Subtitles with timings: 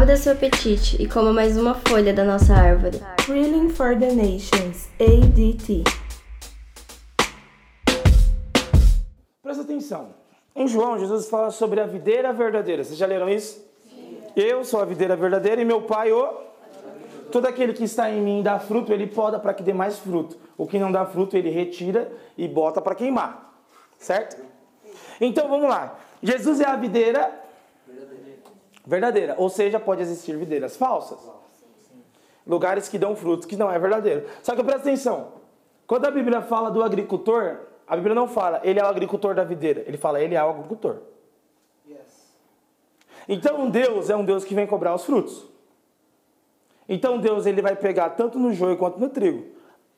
[0.00, 3.00] Abra seu apetite e coma mais uma folha da nossa árvore.
[3.16, 5.82] Thrilling for the Nations, ADT.
[9.42, 10.10] Presta atenção.
[10.54, 12.84] Em João, Jesus fala sobre a videira verdadeira.
[12.84, 13.60] Vocês já leram isso?
[13.90, 14.18] Sim.
[14.36, 16.32] Eu sou a videira verdadeira e meu pai o.
[17.32, 20.38] Todo aquele que está em mim dá fruto, ele poda para que dê mais fruto.
[20.56, 23.52] O que não dá fruto, ele retira e bota para queimar.
[23.98, 24.40] Certo?
[25.20, 25.98] Então vamos lá.
[26.22, 27.37] Jesus é a videira
[28.88, 29.34] verdadeira.
[29.36, 31.18] Ou seja, pode existir videiras falsas.
[32.46, 34.26] Lugares que dão frutos que não é verdadeiro.
[34.42, 35.34] Só que presta atenção.
[35.86, 39.44] Quando a Bíblia fala do agricultor, a Bíblia não fala ele é o agricultor da
[39.44, 39.84] videira.
[39.86, 40.96] Ele fala ele é o agricultor.
[43.28, 45.46] Então Deus é um Deus que vem cobrar os frutos.
[46.88, 49.44] Então Deus ele vai pegar tanto no joio quanto no trigo.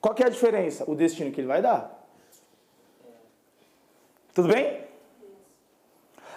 [0.00, 0.82] Qual que é a diferença?
[0.90, 1.96] O destino que ele vai dar.
[4.34, 4.89] Tudo bem?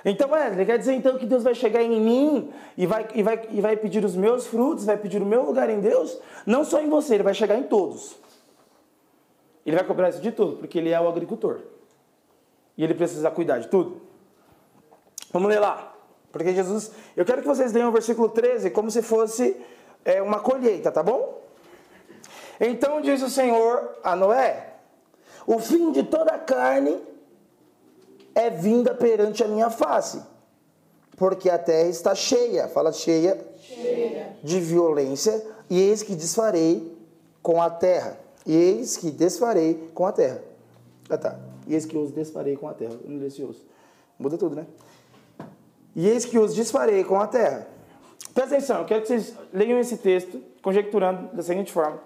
[0.06, 3.48] Então, Wesley, quer dizer então que Deus vai chegar em mim e vai, e, vai,
[3.50, 6.20] e vai pedir os meus frutos, vai pedir o meu lugar em Deus?
[6.46, 8.18] Não só em você, ele vai chegar em todos.
[9.66, 11.62] Ele vai cobrar isso de tudo, porque ele é o agricultor.
[12.78, 14.02] E ele precisa cuidar de tudo.
[15.32, 15.94] Vamos ler lá.
[16.34, 16.92] Porque Jesus.
[17.16, 19.56] Eu quero que vocês leiam o versículo 13 como se fosse
[20.04, 21.42] é, uma colheita, tá bom?
[22.60, 24.74] Então disse o Senhor a Noé:
[25.46, 27.00] O fim de toda a carne
[28.36, 30.22] é vinda perante a minha face,
[31.18, 34.36] porque a terra está cheia, fala cheia, cheia.
[34.44, 36.96] de violência, e eis que desfarei
[37.42, 38.18] com a terra.
[38.46, 40.42] E eis que desfarei com a terra.
[41.10, 41.40] Ah tá.
[41.68, 42.96] E eis que os desfarei com a terra.
[43.06, 43.66] Não esse osso.
[44.20, 44.66] Muda tudo, né?
[45.96, 47.68] E eis que os desfarei com a terra.
[48.34, 52.00] Presta atenção, eu quero que vocês leiam esse texto, conjecturando da seguinte forma.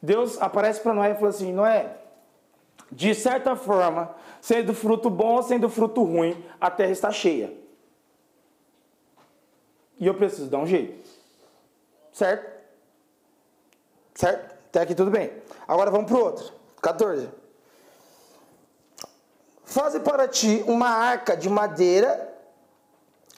[0.00, 1.96] Deus aparece para Noé e fala assim: Noé,
[2.90, 7.52] de certa forma, sendo fruto bom ou sendo fruto ruim, a terra está cheia.
[9.98, 11.08] E eu preciso dar um jeito.
[12.12, 12.56] Certo?
[14.14, 14.54] Certo?
[14.68, 15.32] Até aqui tudo bem.
[15.66, 16.52] Agora vamos para o outro.
[16.82, 17.28] 14.
[19.64, 22.32] Faze para ti uma arca de madeira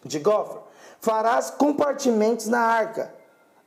[0.05, 0.61] de gofre.
[1.01, 3.15] Farás compartimentos na arca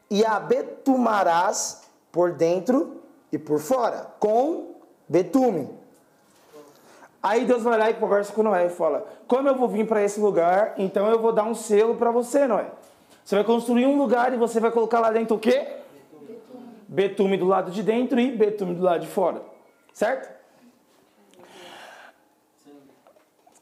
[0.09, 1.81] e a betumarás
[2.11, 4.70] por dentro e por fora com
[5.11, 5.67] betume.
[7.21, 10.01] Aí Deus vai lá e conversa com Noé e fala: Como eu vou vir para
[10.01, 12.67] esse lugar, então eu vou dar um selo para você, Noé.
[13.23, 15.67] Você vai construir um lugar e você vai colocar lá dentro o quê?
[16.87, 19.41] Betume do lado de dentro e betume do lado de fora.
[19.93, 20.31] Certo?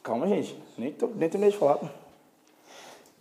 [0.02, 0.58] Calma, gente.
[0.78, 1.80] Nem, tô, nem terminei de falar.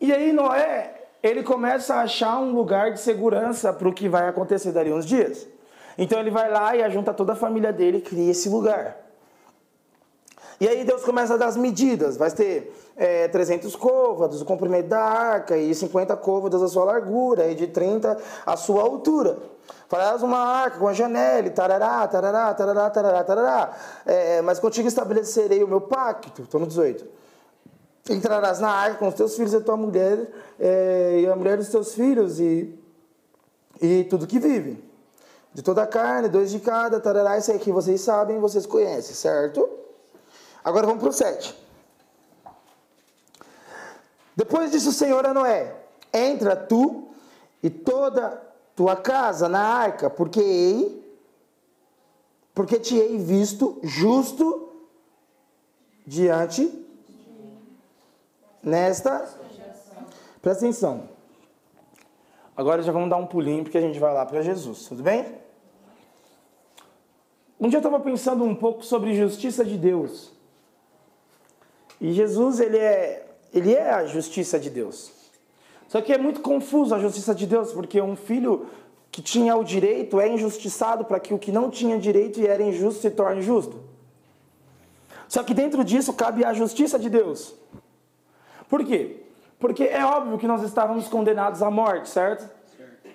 [0.00, 4.28] E aí Noé, ele começa a achar um lugar de segurança para o que vai
[4.28, 5.48] acontecer dali uns dias.
[5.98, 8.96] Então ele vai lá e ajunta toda a família dele e cria esse lugar.
[10.60, 12.16] E aí Deus começa a dar as medidas.
[12.16, 17.50] Vai ter é, 300 côvados, o comprimento da arca, e 50 côvados a sua largura,
[17.50, 18.16] e de 30
[18.46, 19.38] a sua altura.
[19.88, 23.76] Farás uma arca com a janela, tarará, tarará, tarará, tarará, tarará.
[24.04, 26.42] É, mas contigo estabelecerei o meu pacto.
[26.42, 27.06] Estou no 18.
[28.10, 30.28] Entrarás na arca com os teus filhos e a tua mulher,
[30.58, 32.78] é, e a mulher dos teus filhos, e,
[33.80, 34.87] e tudo que vive.
[35.54, 39.14] De toda a carne, dois de cada, tarará, isso aí que vocês sabem, vocês conhecem,
[39.14, 39.68] certo?
[40.62, 41.56] Agora vamos para o 7.
[44.36, 45.74] Depois disse o Senhor a Noé:
[46.12, 47.08] Entra tu
[47.62, 48.40] e toda
[48.76, 51.18] tua casa na arca, porque ei,
[52.54, 54.70] porque te hei visto justo
[56.06, 56.86] diante
[58.62, 59.28] nesta.
[60.40, 61.17] Presta atenção.
[62.58, 65.24] Agora já vamos dar um pulinho porque a gente vai lá para Jesus, tudo bem?
[67.60, 70.32] Um dia eu estava pensando um pouco sobre justiça de Deus.
[72.00, 75.12] E Jesus, ele é, ele é a justiça de Deus.
[75.86, 78.66] Só que é muito confuso a justiça de Deus, porque um filho
[79.12, 82.60] que tinha o direito é injustiçado para que o que não tinha direito e era
[82.60, 83.78] injusto se torne justo.
[85.28, 87.54] Só que dentro disso cabe a justiça de Deus.
[88.68, 89.27] Por quê?
[89.58, 92.48] Porque é óbvio que nós estávamos condenados à morte, certo?
[92.76, 93.08] certo.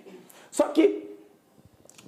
[0.51, 1.17] Só que,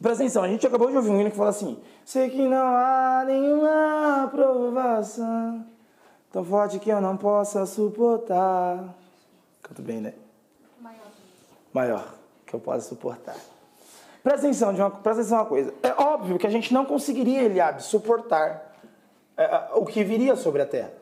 [0.01, 2.75] presta atenção, a gente acabou de ouvir um hino que fala assim: Sei que não
[2.75, 5.65] há nenhuma aprovação
[6.31, 8.93] tão forte que eu não possa suportar.
[9.61, 10.13] Canto bem, né?
[11.75, 12.15] maior
[12.45, 13.35] que eu possa suportar.
[14.23, 15.73] Presta atenção, de uma, presta atenção uma coisa.
[15.83, 18.73] É óbvio que a gente não conseguiria, Eliabe, suportar
[19.35, 20.93] é, o que viria sobre a terra.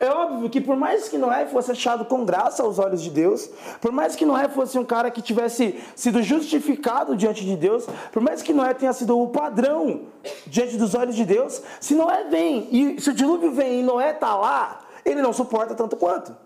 [0.00, 3.50] É óbvio que por mais que Noé fosse achado com graça aos olhos de Deus,
[3.80, 8.22] por mais que Noé fosse um cara que tivesse sido justificado diante de Deus, por
[8.22, 10.02] mais que Noé tenha sido o padrão
[10.46, 14.12] diante dos olhos de Deus, se Noé vem e se o dilúvio vem e Noé
[14.12, 16.36] está lá, ele não suporta tanto quanto.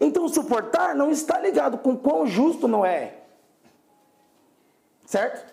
[0.00, 3.18] Então, suportar não está ligado com quão justo não é.
[5.04, 5.52] Certo?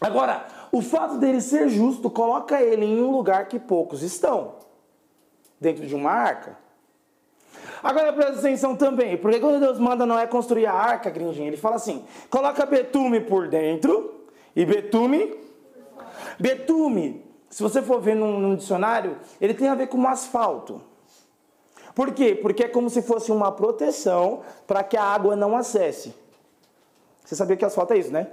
[0.00, 4.65] Agora, o fato dele ser justo coloca ele em um lugar que poucos estão
[5.60, 6.56] dentro de uma arca.
[7.82, 11.76] Agora presta atenção também, porque quando Deus manda Noé construir a arca, Grindinho, ele fala
[11.76, 15.46] assim: coloca betume por dentro e betume.
[16.38, 20.80] Betume, se você for ver num, num dicionário, ele tem a ver com um asfalto.
[21.94, 22.34] Por quê?
[22.34, 26.14] Porque é como se fosse uma proteção para que a água não acesse.
[27.24, 28.30] Você sabia que asfalto é isso, né?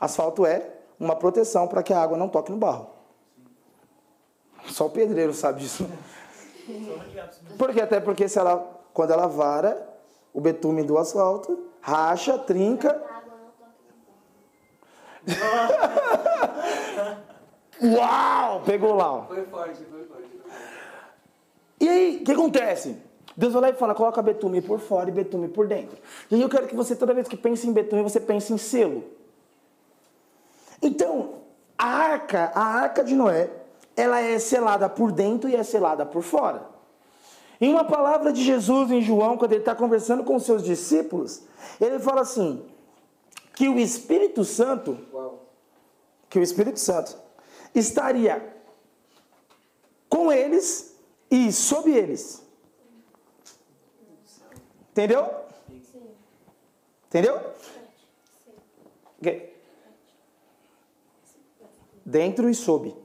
[0.00, 0.68] Asfalto é
[0.98, 2.99] uma proteção para que a água não toque no barro.
[4.70, 5.88] Só o pedreiro sabe disso.
[7.58, 9.88] Porque até porque se ela, quando ela vara
[10.32, 13.02] o betume do asfalto, racha, trinca.
[17.82, 18.62] Uau!
[18.62, 19.24] Pegou lá.
[19.24, 20.40] Foi forte, foi forte.
[21.80, 22.96] E aí, o que acontece?
[23.36, 25.96] Deus vai lá e fala, coloca betume por fora e betume por dentro.
[26.30, 28.58] E aí eu quero que você, toda vez que pense em betume, você pense em
[28.58, 29.02] selo.
[30.82, 31.36] Então,
[31.78, 33.48] a arca, a arca de Noé,
[34.00, 36.66] ela é selada por dentro e é selada por fora.
[37.60, 41.42] Em uma palavra de Jesus em João, quando ele está conversando com os seus discípulos,
[41.78, 42.64] ele fala assim:
[43.54, 44.98] que o Espírito Santo,
[46.30, 47.14] que o Espírito Santo
[47.74, 48.56] estaria
[50.08, 50.96] com eles
[51.30, 52.42] e sob eles.
[54.90, 55.30] Entendeu?
[57.06, 57.38] Entendeu?
[62.04, 62.99] Dentro e sob.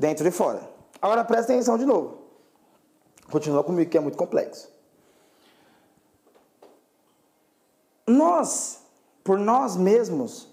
[0.00, 0.66] Dentro e fora.
[1.02, 2.22] Agora presta atenção de novo.
[3.30, 4.72] Continua comigo que é muito complexo.
[8.06, 8.82] Nós,
[9.22, 10.48] por nós mesmos,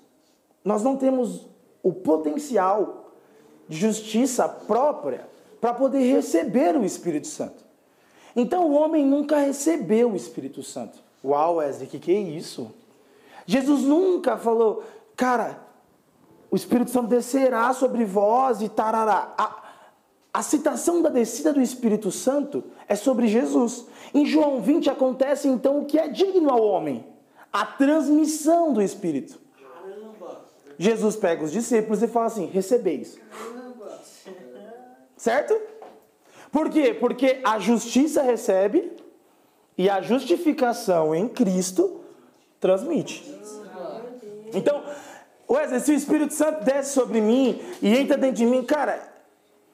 [0.66, 1.48] nós não temos
[1.82, 3.14] o potencial
[3.70, 5.26] de justiça própria
[5.62, 7.64] para poder receber o Espírito Santo.
[8.36, 11.00] Então o homem nunca recebeu o Espírito Santo.
[11.24, 12.70] Uau, Wesley, que que é isso?
[13.46, 14.84] Jesus nunca falou,
[15.16, 15.67] cara,
[16.50, 19.34] o Espírito Santo descerá sobre vós e tarará.
[19.38, 19.64] A,
[20.34, 23.86] a citação da descida do Espírito Santo é sobre Jesus.
[24.14, 27.06] Em João 20 acontece então o que é digno ao homem:
[27.52, 29.40] a transmissão do Espírito.
[30.80, 33.20] Jesus pega os discípulos e fala assim: recebeis.
[35.18, 35.60] Certo?
[36.52, 36.94] Por quê?
[36.94, 38.92] Porque a justiça recebe
[39.78, 42.02] e a justificação em Cristo
[42.60, 43.36] transmite.
[44.54, 44.82] Então,
[45.50, 49.02] Wesley, se o Espírito Santo desce sobre mim e entra dentro de mim, cara,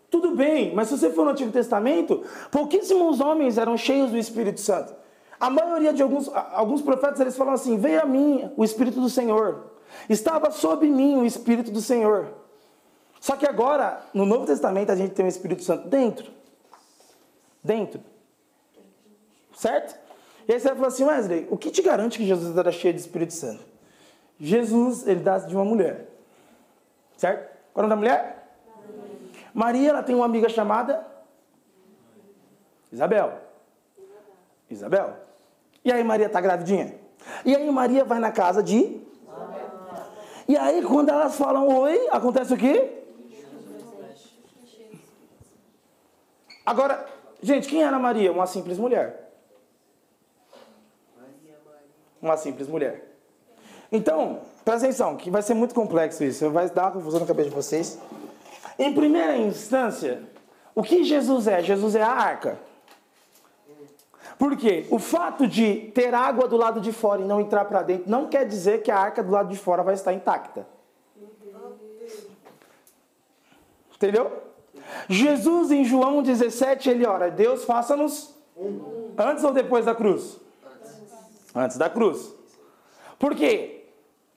[0.10, 4.60] tudo bem, mas se você for no Antigo Testamento, pouquíssimos homens eram cheios do Espírito
[4.60, 4.94] Santo.
[5.40, 9.10] A maioria de alguns, alguns profetas eles falam assim: Veio a mim o Espírito do
[9.10, 9.72] Senhor,
[10.08, 12.28] estava sobre mim o Espírito do Senhor.
[13.20, 16.32] Só que agora, no Novo Testamento, a gente tem o Espírito Santo dentro.
[17.64, 18.00] Dentro.
[19.56, 19.98] Certo?
[20.48, 22.94] E aí você vai falar assim, Wesley, o que te garante que Jesus era cheio
[22.94, 23.73] de Espírito Santo?
[24.40, 26.08] Jesus, ele dá de uma mulher.
[27.18, 27.52] Certo?
[27.74, 28.44] Qual é o nome da mulher?
[29.54, 31.06] Maria, ela tem uma amiga chamada
[32.92, 33.40] Isabel.
[34.70, 35.18] Isabel.
[35.84, 36.96] E aí Maria tá gravidinha?
[37.46, 39.02] E aí Maria vai na casa de
[40.48, 43.00] E aí quando elas falam oi, acontece o quê?
[46.66, 47.06] Agora,
[47.42, 48.32] gente, quem era Maria?
[48.32, 49.32] Uma simples mulher.
[52.22, 53.13] Uma simples mulher.
[53.94, 56.50] Então, presta atenção, que vai ser muito complexo isso.
[56.50, 58.00] Vai dar uma confusão na cabeça de vocês.
[58.80, 60.24] Em primeira instância,
[60.74, 61.62] o que Jesus é?
[61.62, 62.58] Jesus é a arca.
[64.40, 64.88] Por quê?
[64.90, 68.28] O fato de ter água do lado de fora e não entrar para dentro não
[68.28, 70.66] quer dizer que a arca do lado de fora vai estar intacta.
[73.96, 74.42] Entendeu?
[75.08, 78.36] Jesus em João 17, ele ora: Deus faça-nos
[79.16, 80.40] antes ou depois da cruz?
[81.54, 82.34] Antes da cruz.
[83.20, 83.83] Por quê?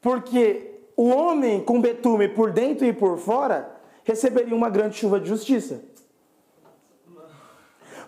[0.07, 3.69] Porque o homem com betume por dentro e por fora
[4.05, 5.81] receberia uma grande chuva de justiça.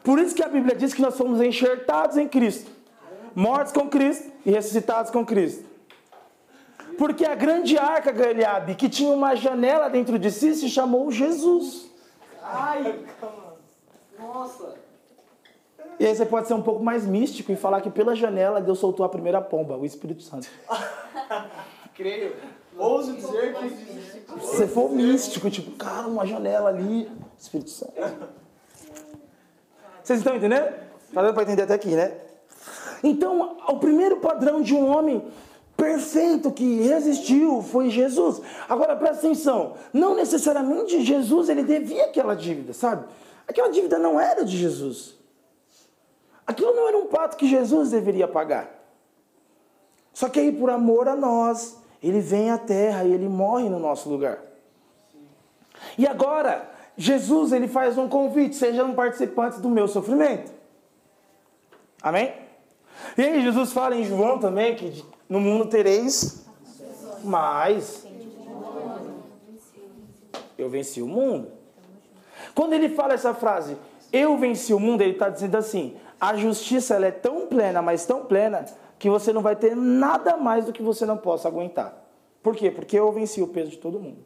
[0.05, 2.71] Por isso que a Bíblia diz que nós fomos enxertados em Cristo,
[3.35, 5.65] mortos com Cristo e ressuscitados com Cristo.
[6.97, 11.91] Porque a grande arca Galiabe, que tinha uma janela dentro de si, se chamou Jesus.
[12.41, 13.05] Ai,
[14.17, 14.77] nossa.
[15.99, 18.79] E aí você pode ser um pouco mais místico e falar que pela janela Deus
[18.79, 20.49] soltou a primeira pomba, o Espírito Santo.
[21.99, 22.37] Creio.
[22.79, 27.93] Ouso dizer que Se você for místico, tipo, cara, uma janela ali, Espírito Santo.
[30.01, 30.73] Vocês estão entendendo?
[31.13, 32.17] Tá dando para entender até aqui, né?
[33.03, 35.27] Então, o primeiro padrão de um homem
[35.77, 38.41] perfeito que resistiu foi Jesus.
[38.69, 43.09] Agora presta atenção, não necessariamente Jesus ele devia aquela dívida, sabe?
[43.47, 45.17] Aquela dívida não era de Jesus.
[46.47, 48.73] Aquilo não era um pato que Jesus deveria pagar.
[50.13, 53.79] Só que aí, por amor a nós, ele vem à terra e ele morre no
[53.79, 54.39] nosso lugar.
[55.97, 60.53] E agora, Jesus ele faz um convite: sejam participantes do meu sofrimento.
[62.03, 62.35] Amém?
[63.17, 66.45] E aí, Jesus fala em João também que no mundo tereis
[67.25, 68.07] mais.
[70.57, 71.53] Eu venci o mundo.
[72.55, 73.77] Quando ele fala essa frase,
[74.13, 78.07] eu venci o mundo, ele está dizendo assim: a justiça ela é tão plena, mas
[78.07, 78.65] tão plena,
[78.99, 82.05] que você não vai ter nada mais do que você não possa aguentar.
[82.43, 82.71] Por quê?
[82.71, 84.25] Porque eu venci o peso de todo mundo.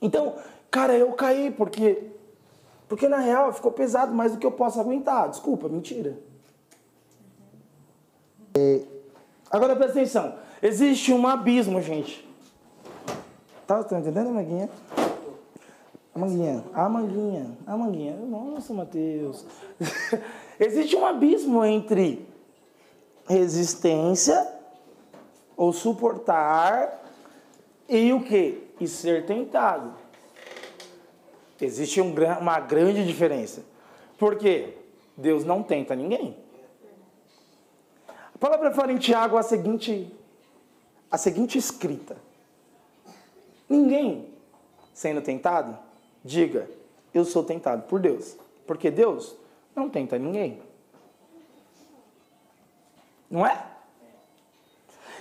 [0.00, 0.34] Então,
[0.70, 2.10] cara, eu caí porque
[2.88, 5.28] porque na real ficou pesado mais do que eu posso aguentar.
[5.28, 6.18] Desculpa, mentira.
[9.50, 10.34] Agora presta atenção.
[10.62, 12.28] Existe um abismo, gente.
[13.66, 14.68] Tá, tá entendendo, Manguinha?
[16.14, 18.16] A manguinha, a manguinha, a manguinha.
[18.16, 19.44] Nossa, Mateus.
[20.60, 22.24] Existe um abismo entre
[23.26, 24.46] resistência
[25.56, 27.02] ou suportar
[27.88, 28.62] e o que?
[28.80, 29.94] E ser tentado.
[31.60, 33.62] Existe um, uma grande diferença.
[34.18, 34.74] Por quê?
[35.16, 36.36] Deus não tenta ninguém.
[38.34, 40.12] A palavra fala em Tiago a seguinte,
[41.10, 42.16] a seguinte escrita:
[43.68, 44.34] Ninguém
[44.94, 45.76] sendo tentado,
[46.24, 46.70] diga,
[47.12, 48.36] eu sou tentado por Deus.
[48.66, 49.36] Porque Deus
[49.74, 50.62] não tenta ninguém.
[53.30, 53.64] Não é?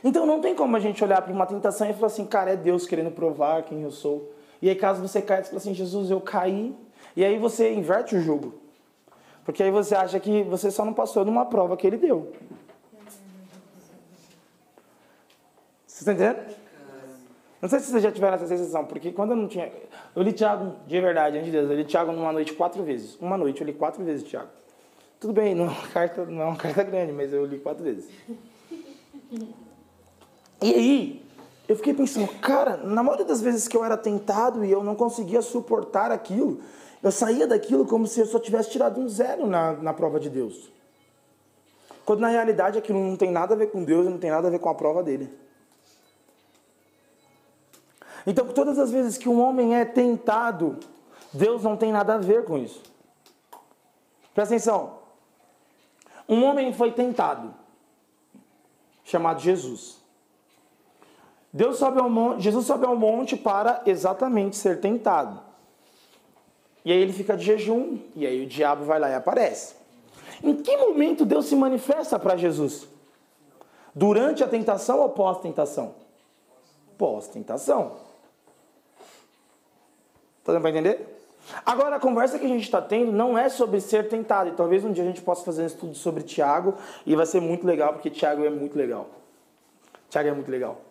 [0.03, 2.55] Então não tem como a gente olhar para uma tentação e falar assim, cara, é
[2.55, 4.33] Deus querendo provar quem eu sou.
[4.61, 6.75] E aí caso você caia, você fala assim, Jesus, eu caí.
[7.15, 8.55] E aí você inverte o jogo.
[9.45, 12.33] Porque aí você acha que você só não passou numa prova que ele deu.
[15.85, 16.55] Você está entendendo?
[17.61, 19.71] Não sei se vocês já tiveram essa sensação, porque quando eu não tinha.
[20.13, 23.15] Eu li Tiago, de verdade, antes de Deus, eu li Tiago numa noite quatro vezes.
[23.21, 24.49] Uma noite eu li quatro vezes Tiago.
[25.23, 27.81] Tudo bem, não é uma carta, não é uma carta grande, mas eu li quatro
[27.81, 28.09] vezes.
[30.61, 31.25] E aí,
[31.65, 34.95] eu fiquei pensando, cara, na maioria das vezes que eu era tentado e eu não
[34.95, 36.59] conseguia suportar aquilo,
[37.01, 40.29] eu saía daquilo como se eu só tivesse tirado um zero na, na prova de
[40.29, 40.69] Deus.
[42.03, 44.51] Quando na realidade aquilo não tem nada a ver com Deus, não tem nada a
[44.51, 45.33] ver com a prova dele.
[48.27, 50.79] Então, todas as vezes que um homem é tentado,
[51.31, 52.83] Deus não tem nada a ver com isso.
[54.33, 55.02] Presta atenção.
[56.27, 57.53] Um homem foi tentado,
[59.03, 60.01] chamado Jesus.
[61.51, 65.39] Deus sobe ao monte, Jesus sobe ao monte para exatamente ser tentado.
[66.83, 69.75] E aí ele fica de jejum, e aí o diabo vai lá e aparece.
[70.43, 72.87] Em que momento Deus se manifesta para Jesus?
[73.95, 75.95] Durante a tentação ou pós-tentação?
[76.97, 77.97] Pós-tentação.
[80.43, 81.22] Tá dando para entender?
[81.65, 84.49] Agora, a conversa que a gente está tendo não é sobre ser tentado.
[84.49, 86.75] E talvez um dia a gente possa fazer um estudo sobre Tiago.
[87.05, 89.09] E vai ser muito legal, porque Tiago é muito legal.
[90.09, 90.81] Tiago é muito legal.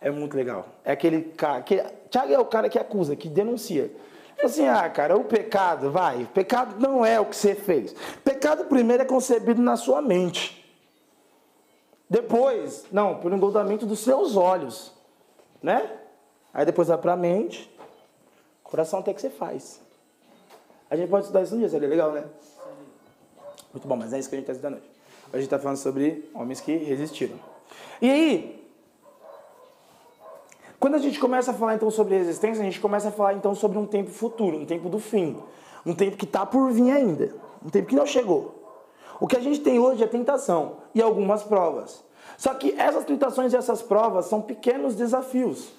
[0.00, 0.66] É muito legal.
[0.84, 1.62] É aquele cara.
[1.62, 3.90] Que, Tiago é o cara que acusa, que denuncia.
[4.42, 6.26] Assim, ah, cara, o pecado, vai.
[6.32, 7.94] Pecado não é o que você fez.
[8.24, 10.60] Pecado primeiro é concebido na sua mente.
[12.08, 14.94] Depois, não, por engoldamento dos seus olhos.
[15.62, 15.90] Né?
[16.54, 17.70] Aí depois vai para a mente.
[18.70, 19.80] Coração até que você faz.
[20.88, 22.24] A gente pode estudar isso um dia, seria legal, né?
[23.72, 24.90] Muito bom, mas é isso que a gente está estudando hoje.
[25.28, 27.36] Hoje a gente está falando sobre homens que resistiram.
[28.00, 28.60] E aí,
[30.78, 33.54] quando a gente começa a falar então sobre resistência, a gente começa a falar então
[33.54, 35.40] sobre um tempo futuro, um tempo do fim.
[35.84, 37.34] Um tempo que está por vir ainda.
[37.64, 38.54] Um tempo que não chegou.
[39.20, 42.02] O que a gente tem hoje é tentação e algumas provas.
[42.38, 45.72] Só que essas tentações e essas provas são pequenos desafios.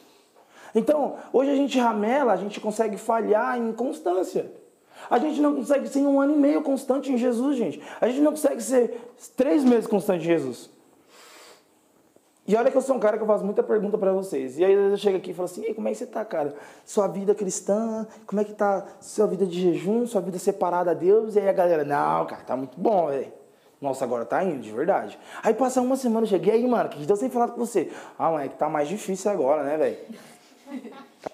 [0.73, 4.51] Então, hoje a gente ramela, a gente consegue falhar em constância.
[5.09, 7.81] A gente não consegue ser um ano e meio constante em Jesus, gente.
[7.99, 10.69] A gente não consegue ser três meses constante em Jesus.
[12.47, 14.57] E olha que eu sou um cara que eu faço muita pergunta para vocês.
[14.57, 16.53] E aí eu chego aqui e falo assim, como é que você tá, cara?
[16.85, 20.93] Sua vida cristã, como é que tá sua vida de jejum, sua vida separada a
[20.93, 21.35] Deus?
[21.35, 23.31] E aí a galera, não, cara, tá muito bom, velho.
[23.79, 25.17] Nossa, agora tá indo, de verdade.
[25.41, 27.91] Aí passa uma semana, eu cheguei aí, mano, que Deus tem falado com você.
[28.17, 29.97] Ah, mano, é que tá mais difícil agora, né, velho?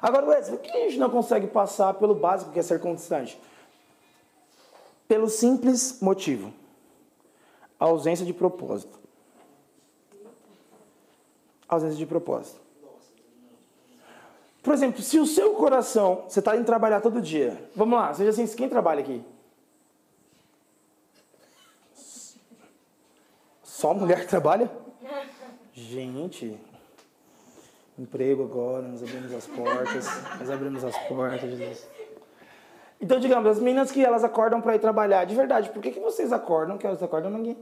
[0.00, 3.40] Agora, Wesley, por que a gente não consegue passar pelo básico que é ser constante?
[5.08, 6.52] Pelo simples motivo:
[7.78, 8.98] a ausência de propósito.
[11.68, 12.60] A ausência de propósito.
[14.62, 17.70] Por exemplo, se o seu coração, você está indo trabalhar todo dia.
[17.76, 19.22] Vamos lá, seja assim, quem trabalha aqui?
[23.62, 24.70] Só mulher trabalha?
[25.74, 26.58] Gente,
[27.98, 30.06] emprego agora, nós abrimos as portas,
[30.38, 31.88] nós abrimos as portas, Jesus.
[33.00, 36.00] Então, digamos, as meninas que elas acordam para ir trabalhar, de verdade, por que, que
[36.00, 36.78] vocês acordam?
[36.78, 37.56] Que elas acordam ninguém?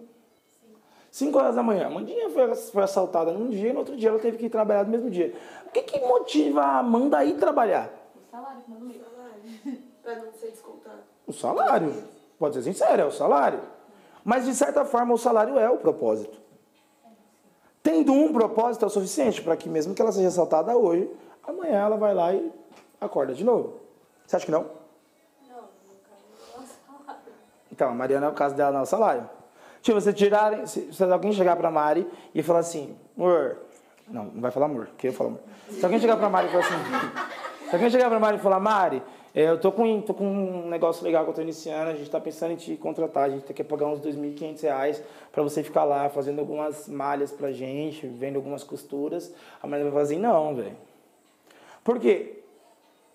[1.11, 1.87] 5 horas da manhã.
[1.87, 4.51] A Mandinha foi, foi assaltada num dia e no outro dia ela teve que ir
[4.51, 5.35] trabalhar no mesmo dia.
[5.67, 7.91] O que, que motiva a Amanda a ir trabalhar?
[8.17, 9.07] O salário manda livro.
[10.03, 11.01] Pra não ser descontado.
[11.27, 11.93] O salário.
[12.39, 13.61] Pode ser sincero, é o salário.
[14.25, 16.42] Mas de certa forma o salário é o propósito.
[17.83, 21.11] Tendo um propósito é o suficiente para que mesmo que ela seja assaltada hoje,
[21.43, 22.53] amanhã ela vai lá e
[23.01, 23.81] acorda de novo.
[24.25, 24.63] Você acha que não?
[25.49, 27.23] Não, no é salário.
[27.73, 29.29] Então, a Mariana, o caso dela não é salário.
[29.83, 33.59] Tipo, você tirarem, se, se alguém chegar pra Mari e falar assim, amor,
[34.07, 35.41] não, não vai falar amor, que eu falo amor.
[35.69, 36.75] Se alguém chegar pra Mari e falar assim,
[37.69, 39.03] se alguém chegar pra Mari e falar, Mari,
[39.35, 42.11] é, eu tô com, tô com um negócio legal que eu tô iniciando, a gente
[42.11, 45.85] tá pensando em te contratar, a gente quer pagar uns 2.500 reais pra você ficar
[45.85, 49.35] lá fazendo algumas malhas pra gente, vendo algumas costuras.
[49.63, 50.77] A Mari vai falar assim, não, velho.
[51.83, 52.41] Por quê?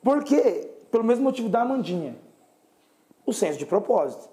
[0.04, 2.16] Porque, pelo mesmo motivo da Amandinha,
[3.24, 4.28] o senso de propósito.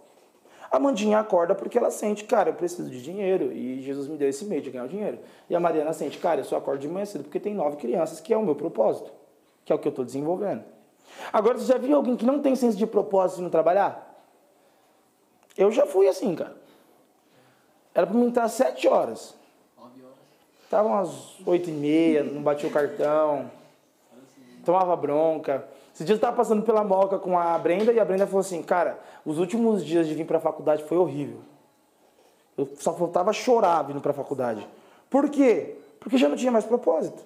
[0.71, 4.29] A Mandinha acorda porque ela sente, cara, eu preciso de dinheiro e Jesus me deu
[4.29, 5.19] esse meio de ganhar o dinheiro.
[5.51, 8.21] E a Mariana sente, cara, eu só acordo de manhã cedo porque tem nove crianças,
[8.21, 9.13] que é o meu propósito,
[9.65, 10.74] que é o que eu estou desenvolvendo.
[11.33, 14.15] Agora, você já viu alguém que não tem senso de propósito no trabalhar?
[15.57, 16.57] Eu já fui assim, cara.
[17.95, 19.35] Era para mim entrar às sete horas.
[20.65, 23.51] Estavam às oito e meia, não batia o cartão,
[24.65, 25.65] tomava bronca.
[25.95, 28.61] Esse dia eu estava passando pela Moca com a Brenda e a Brenda falou assim,
[28.63, 31.39] cara, os últimos dias de vir para a faculdade foi horrível.
[32.59, 34.67] Eu só faltava chorar vindo para a faculdade.
[35.09, 35.77] Por quê?
[36.01, 37.25] Porque já não tinha mais propósito.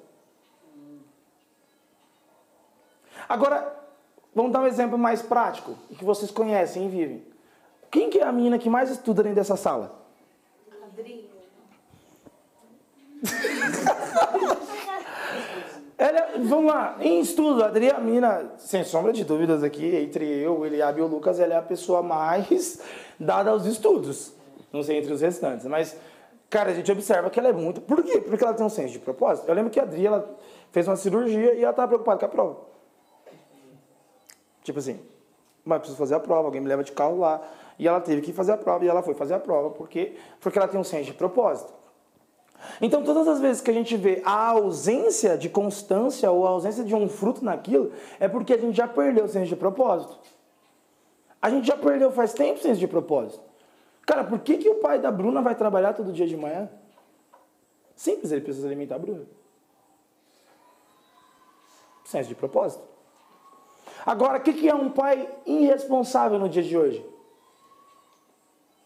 [3.28, 3.76] Agora,
[4.34, 7.26] vamos dar um exemplo mais prático, que vocês conhecem e vivem.
[7.90, 10.02] Quem que é a menina que mais estuda dentro dessa sala?
[10.84, 11.28] Adrinha.
[15.98, 21.00] Ela, vamos lá, em estudo, a Adriana, sem sombra de dúvidas aqui, entre eu, Eliabe
[21.00, 22.80] e o Lucas, ela é a pessoa mais
[23.18, 24.32] dada aos estudos.
[24.72, 25.96] Não sei entre os restantes, mas,
[26.48, 27.80] cara, a gente observa que ela é muito.
[27.80, 28.20] Por quê?
[28.20, 29.48] Porque ela tem um senso de propósito.
[29.48, 30.38] Eu lembro que a Adri, ela
[30.70, 32.56] fez uma cirurgia e ela estava preocupada com a prova.
[34.68, 35.00] Tipo assim,
[35.64, 37.40] mas preciso fazer a prova, alguém me leva de carro lá.
[37.78, 40.58] E ela teve que fazer a prova e ela foi fazer a prova, porque, porque
[40.58, 41.72] ela tem um senso de propósito.
[42.78, 46.84] Então, todas as vezes que a gente vê a ausência de constância ou a ausência
[46.84, 50.18] de um fruto naquilo, é porque a gente já perdeu o senso de propósito.
[51.40, 53.42] A gente já perdeu faz tempo o senso de propósito.
[54.04, 56.68] Cara, por que, que o pai da Bruna vai trabalhar todo dia de manhã?
[57.96, 59.24] Simples, ele precisa alimentar a Bruna.
[62.04, 62.87] Senso de propósito.
[64.04, 67.04] Agora, o que, que é um pai irresponsável no dia de hoje?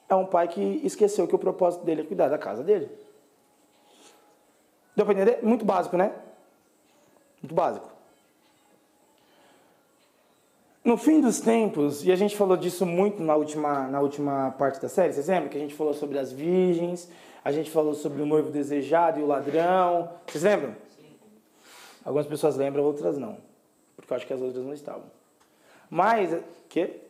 [0.08, 2.90] É um pai que esqueceu que o propósito dele é cuidar da casa dele.
[4.94, 5.42] Deu para entender?
[5.42, 6.12] Muito básico, né?
[7.42, 7.90] Muito básico.
[10.84, 14.80] No fim dos tempos, e a gente falou disso muito na última, na última parte
[14.80, 17.08] da série, vocês lembram que a gente falou sobre as virgens,
[17.44, 20.10] a gente falou sobre o noivo desejado e o ladrão.
[20.26, 20.74] Vocês lembram?
[20.96, 21.14] Sim.
[22.04, 23.38] Algumas pessoas lembram, outras não.
[23.96, 25.04] Porque eu acho que as outras não estavam.
[25.90, 27.00] Mas, que?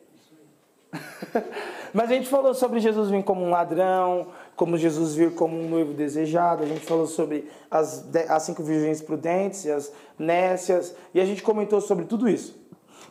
[1.93, 5.69] Mas a gente falou sobre Jesus vir como um ladrão, como Jesus vir como um
[5.69, 11.25] noivo desejado, a gente falou sobre as, as cinco virgens prudentes as nécias, e a
[11.25, 12.61] gente comentou sobre tudo isso.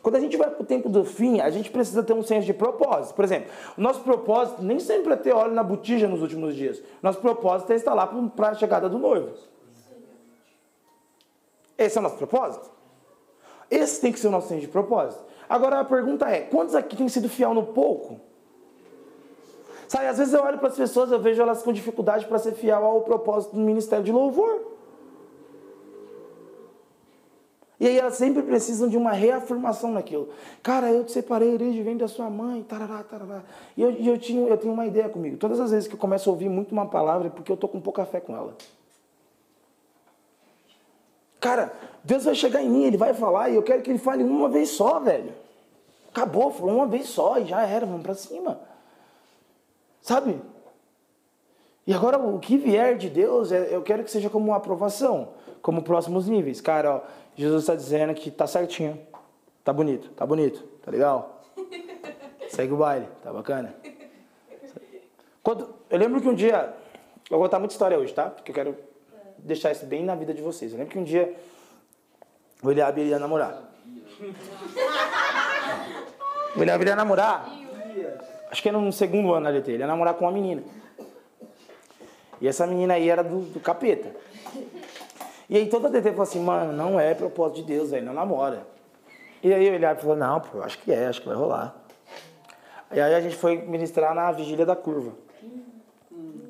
[0.02, 2.44] Quando a gente vai para o tempo do fim, a gente precisa ter um senso
[2.44, 3.14] de propósito.
[3.14, 6.82] Por exemplo, o nosso propósito nem sempre é ter óleo na botija nos últimos dias.
[7.00, 9.32] Nosso propósito é estar lá para a chegada do noivo.
[11.78, 12.68] Esse é o nosso propósito?
[13.72, 15.24] Esse tem que ser o nosso senso de propósito.
[15.48, 18.20] Agora a pergunta é: quantos aqui têm sido fiel no pouco?
[19.88, 22.52] Sabe, às vezes eu olho para as pessoas, eu vejo elas com dificuldade para ser
[22.52, 24.60] fiel ao propósito do ministério de louvor.
[27.80, 30.28] E aí elas sempre precisam de uma reafirmação naquilo.
[30.62, 33.42] Cara, eu te separei, igreja vem da sua mãe, tarará, tarará.
[33.76, 35.38] E eu, eu, tinha, eu tenho uma ideia comigo.
[35.38, 37.66] Todas as vezes que eu começo a ouvir muito uma palavra é porque eu tô
[37.66, 38.54] com pouca fé com ela.
[41.42, 41.72] Cara,
[42.04, 44.48] Deus vai chegar em mim, Ele vai falar e eu quero que Ele fale uma
[44.48, 45.34] vez só, velho.
[46.08, 48.60] Acabou, falou uma vez só e já era, vamos para cima.
[50.00, 50.40] Sabe?
[51.84, 55.30] E agora o que vier de Deus, é, eu quero que seja como uma aprovação,
[55.60, 56.60] como próximos níveis.
[56.60, 57.00] Cara, ó,
[57.34, 58.96] Jesus está dizendo que tá certinho,
[59.64, 61.42] tá bonito, tá bonito, tá legal.
[62.50, 63.74] Segue o baile, tá bacana.
[65.42, 66.72] Quando, eu lembro que um dia,
[67.28, 68.30] eu vou contar muita história hoje, tá?
[68.30, 68.91] Porque eu quero
[69.42, 70.72] deixar isso bem na vida de vocês.
[70.72, 71.34] Eu lembro que um dia
[72.62, 73.72] o Eliabe ia namorar.
[76.56, 77.50] O Eliabe ia namorar.
[78.50, 79.72] Acho que era no segundo ano da DT.
[79.72, 80.62] Ele ia namorar com uma menina.
[82.40, 84.14] E essa menina aí era do, do capeta.
[85.48, 88.14] E aí toda a DT falou assim, mano, não é propósito de Deus, velho, não
[88.14, 88.66] namora.
[89.42, 91.76] E aí o Eliabe falou, não, pô, acho que é, acho que vai rolar.
[92.92, 95.12] E aí a gente foi ministrar na vigília da curva.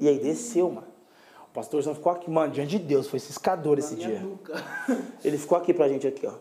[0.01, 0.92] E aí desceu, mano.
[1.53, 4.21] O pastorzão ficou aqui, mano, diante de Deus, foi ciscador esse dia.
[4.21, 4.55] nuca.
[5.23, 6.33] Ele ficou aqui pra gente aqui, ó.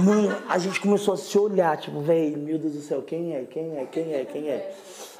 [0.00, 3.44] Mano, a gente começou a se olhar, tipo, velho, meu Deus do céu, quem é,
[3.44, 4.74] quem é, quem é, quem é?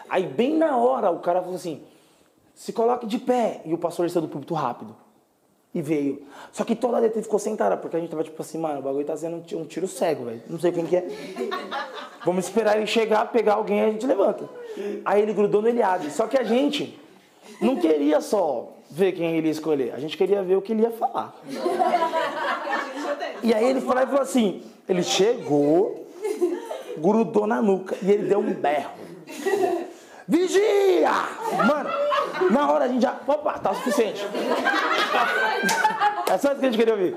[0.09, 1.81] Aí bem na hora o cara falou assim,
[2.53, 3.63] se coloque de pé.
[3.65, 4.97] E o pastor saiu do púlpito rápido.
[5.73, 6.27] E veio.
[6.51, 8.83] Só que toda a DT ficou sentada, porque a gente tava tipo assim, mano, o
[8.83, 10.43] bagulho tá sendo um um tiro cego, velho.
[10.49, 11.07] Não sei quem que é.
[12.25, 14.47] Vamos esperar ele chegar, pegar alguém e a gente levanta.
[15.05, 16.11] Aí ele grudou no Eliade.
[16.11, 17.00] Só que a gente
[17.61, 19.95] não queria só ver quem ele ia escolher.
[19.95, 21.35] A gente queria ver o que ele ia falar.
[23.43, 26.07] E aí ele e falou assim, ele chegou,
[26.99, 28.91] grudou na nuca e ele deu um berro.
[30.27, 31.11] Vigia!
[31.67, 31.91] Mano,
[32.51, 33.19] na hora a gente já.
[33.27, 34.25] Opa, tá o suficiente.
[36.33, 37.17] É só isso que a gente queria ouvir.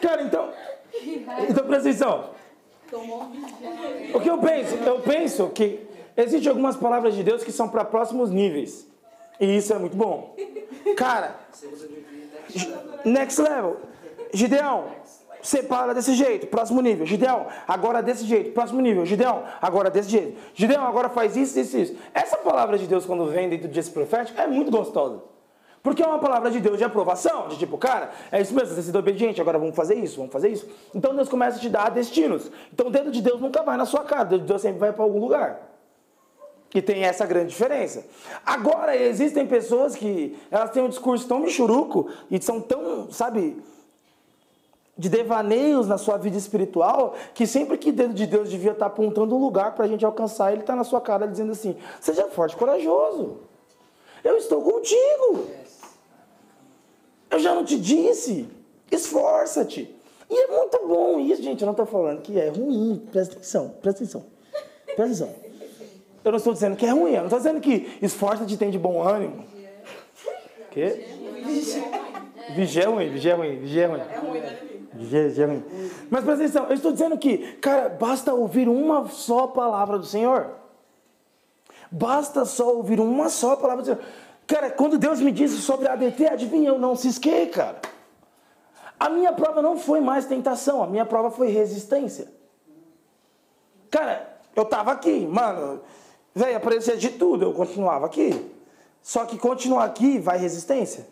[0.00, 0.52] Cara, então.
[1.48, 2.30] Então presta atenção.
[4.14, 4.74] O que eu penso?
[4.76, 5.80] Eu penso que
[6.16, 8.86] existem algumas palavras de Deus que são para próximos níveis.
[9.40, 10.36] E isso é muito bom.
[10.96, 11.36] Cara,
[13.04, 13.76] next level.
[14.32, 14.86] Gideão,
[15.42, 17.06] separa desse jeito, próximo nível.
[17.06, 19.04] Gideão, agora desse jeito, próximo nível.
[19.06, 20.38] Gideão, agora desse jeito.
[20.54, 21.96] Gideão, agora faz isso, isso, isso.
[22.12, 25.22] Essa palavra de Deus, quando vem dentro desse profético, é muito gostosa.
[25.82, 28.90] Porque é uma palavra de Deus de aprovação, de tipo, cara, é isso mesmo, você
[28.90, 30.66] tem obediente, agora vamos fazer isso, vamos fazer isso.
[30.94, 32.50] Então Deus começa a te dar destinos.
[32.72, 34.78] Então o dedo de Deus nunca vai na sua cara, o dedo de Deus sempre
[34.78, 35.73] vai para algum lugar.
[36.74, 38.04] E tem essa grande diferença.
[38.44, 43.62] Agora, existem pessoas que elas têm um discurso tão michuruco e são tão, sabe,
[44.98, 49.36] de devaneios na sua vida espiritual, que sempre que dedo de Deus devia estar apontando
[49.36, 52.56] um lugar para a gente alcançar, ele está na sua cara dizendo assim: seja forte
[52.56, 53.38] corajoso.
[54.24, 55.46] Eu estou contigo.
[57.30, 58.48] Eu já não te disse.
[58.90, 59.94] Esforça-te.
[60.30, 61.60] E é muito bom isso, gente.
[61.60, 63.06] Eu não estou falando que é ruim.
[63.12, 64.24] Presta atenção, presta atenção.
[64.96, 65.43] Presta atenção.
[66.24, 67.12] Eu não estou dizendo que é ruim.
[67.12, 69.44] Eu não estou dizendo que esforça-te tem de bom ânimo.
[70.70, 71.06] Quê?
[72.54, 74.00] Vigia é ruim, vigia é ruim, vigia é ruim.
[74.00, 74.58] É ruim, né,
[74.94, 75.64] vigia é ruim.
[76.10, 80.50] Mas presta atenção, eu estou dizendo que, cara, basta ouvir uma só palavra do Senhor.
[81.90, 84.02] Basta só ouvir uma só palavra do Senhor.
[84.46, 87.80] Cara, quando Deus me disse sobre a ADT, adivinha, eu não cisquei, cara.
[88.98, 92.28] A minha prova não foi mais tentação, a minha prova foi resistência.
[93.90, 95.80] Cara, eu tava aqui, mano,
[96.34, 98.50] velho, aparecia de tudo, eu continuava aqui.
[99.02, 101.06] Só que continuar aqui vai resistência.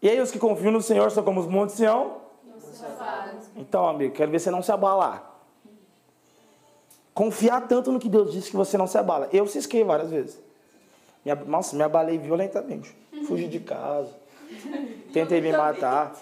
[0.00, 2.22] E aí os que confiam no Senhor são como os montes de Sião.
[3.56, 5.30] Então, amigo, quero ver você não se abalar.
[7.14, 9.28] Confiar tanto no que Deus disse que você não se abala.
[9.32, 10.40] Eu cisquei várias vezes.
[11.46, 12.96] Nossa, me abalei violentamente.
[13.26, 14.10] Fugi de casa.
[15.12, 16.16] Tentei me matar.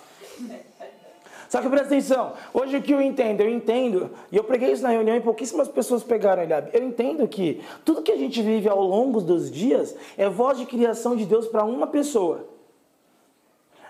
[1.50, 3.40] Só que presta atenção, hoje o que eu entendo?
[3.40, 6.54] Eu entendo, e eu preguei isso na reunião e pouquíssimas pessoas pegaram ele.
[6.72, 10.64] Eu entendo que tudo que a gente vive ao longo dos dias é voz de
[10.64, 12.46] criação de Deus para uma pessoa.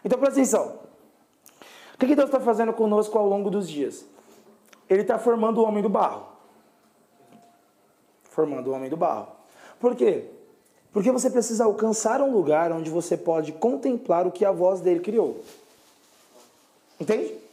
[0.03, 0.79] Então presta atenção.
[1.97, 4.07] O que Deus está fazendo conosco ao longo dos dias?
[4.89, 6.29] Ele está formando o homem do barro.
[8.31, 9.29] Formando o homem do barro.
[9.79, 10.25] Por quê?
[10.95, 15.01] Porque você precisa alcançar um lugar onde você pode contemplar o que a voz dele
[15.01, 15.43] criou.
[16.99, 17.50] Entende?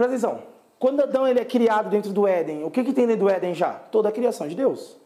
[0.00, 0.42] Presta atenção.
[0.78, 3.54] Quando Adão ele é criado dentro do Éden, o que, que tem dentro do Éden
[3.54, 3.74] já?
[3.74, 4.96] Toda a criação de Deus.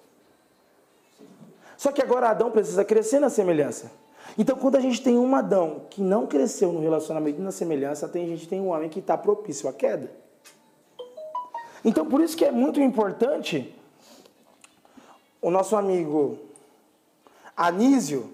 [1.76, 3.90] Só que agora Adão precisa crescer na semelhança.
[4.38, 8.08] Então, quando a gente tem um Adão que não cresceu no relacionamento e na semelhança,
[8.08, 10.12] tem, a gente tem um homem que está propício à queda.
[11.84, 13.74] Então, por isso que é muito importante
[15.42, 16.38] o nosso amigo
[17.56, 18.32] Anísio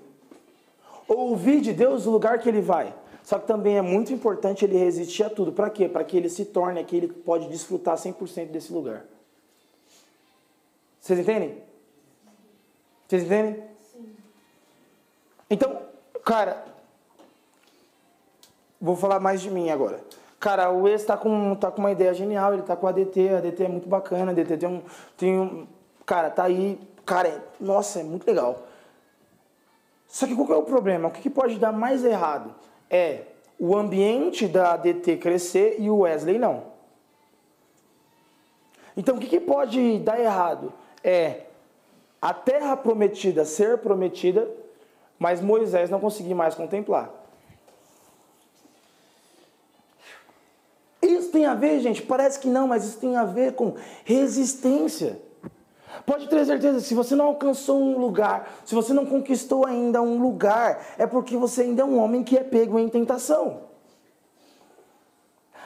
[1.08, 2.99] ouvir de Deus o lugar que ele vai.
[3.30, 5.52] Só que também é muito importante ele resistir a tudo.
[5.52, 5.88] Para quê?
[5.88, 9.04] Para que ele se torne aquele que pode desfrutar 100% desse lugar.
[11.00, 11.62] Vocês entendem?
[13.06, 13.62] Vocês entendem?
[15.48, 15.80] Então,
[16.24, 16.64] cara,
[18.80, 20.02] vou falar mais de mim agora.
[20.40, 23.28] Cara, o ex tá com, tá com uma ideia genial, ele tá com a DT,
[23.28, 24.82] a DT é muito bacana, a DT tem um,
[25.16, 25.68] tem um.
[26.04, 26.80] Cara, tá aí.
[27.06, 28.66] Cara, é- nossa, é muito legal.
[30.08, 31.06] Só que qual que é o problema?
[31.06, 32.52] O que, que pode dar mais errado?
[32.90, 33.22] É
[33.58, 36.64] o ambiente da DT crescer e o Wesley não.
[38.96, 40.72] Então o que, que pode dar errado?
[41.04, 41.42] É
[42.20, 44.50] a terra prometida ser prometida,
[45.18, 47.10] mas Moisés não conseguir mais contemplar.
[51.02, 52.02] Isso tem a ver, gente?
[52.02, 53.74] Parece que não, mas isso tem a ver com
[54.04, 55.20] resistência.
[56.06, 60.20] Pode ter certeza, se você não alcançou um lugar, se você não conquistou ainda um
[60.20, 63.68] lugar, é porque você ainda é um homem que é pego em tentação.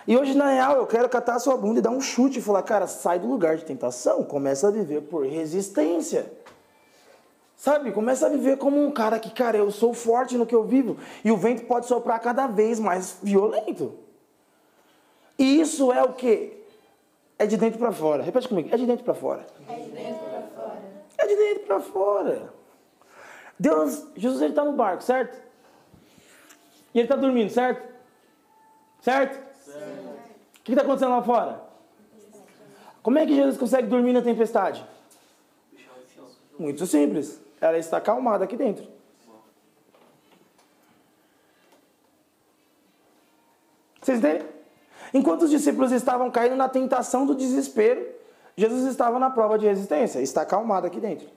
[0.07, 2.43] E hoje, na real, eu quero catar a sua bunda e dar um chute e
[2.43, 6.31] falar, cara, sai do lugar de tentação, começa a viver por resistência.
[7.57, 7.93] Sabe?
[7.93, 10.99] Começa a viver como um cara que, cara, eu sou forte no que eu vivo.
[11.25, 13.95] E o vento pode soprar cada vez mais violento.
[15.39, 16.64] E isso é o quê?
[17.39, 18.23] É de dentro para fora.
[18.23, 18.69] Repete comigo.
[18.73, 19.47] É de dentro para fora.
[19.69, 20.83] É de dentro pra fora.
[21.19, 22.55] É de dentro para fora.
[23.59, 25.41] Deus, Jesus ele está no barco, certo?
[26.93, 27.93] E ele está dormindo, certo?
[29.01, 29.37] Certo?
[30.59, 31.63] O que está acontecendo lá fora?
[33.03, 34.85] Como é que Jesus consegue dormir na tempestade?
[36.59, 37.41] Muito simples.
[37.61, 38.87] Ela está acalmada aqui dentro.
[44.01, 44.54] Vocês entendem?
[45.13, 48.07] Enquanto os discípulos estavam caindo na tentação do desespero,
[48.57, 50.21] Jesus estava na prova de resistência.
[50.21, 51.29] Está acalmado aqui dentro.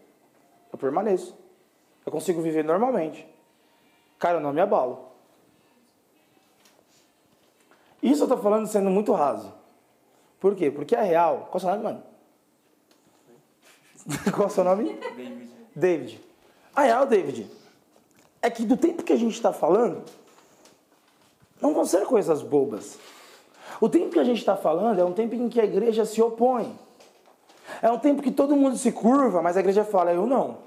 [0.72, 1.36] Eu permaneço.
[2.06, 3.28] Eu consigo viver normalmente.
[4.20, 5.08] Cara, eu não me abalo.
[8.02, 9.54] Isso eu estou falando sendo muito raso.
[10.40, 10.72] Por quê?
[10.72, 11.50] Porque é real.
[11.52, 12.04] Qual é o seu nome, mano?
[14.32, 14.94] Qual é o seu nome?
[14.94, 15.50] David.
[15.76, 16.22] David.
[16.76, 17.50] A real, David,
[18.42, 20.04] é que do tempo que a gente está falando,
[21.60, 23.00] não vão ser coisas bobas.
[23.80, 26.22] O tempo que a gente está falando é um tempo em que a igreja se
[26.22, 26.78] opõe.
[27.82, 30.58] É um tempo que todo mundo se curva, mas a igreja fala, eu não.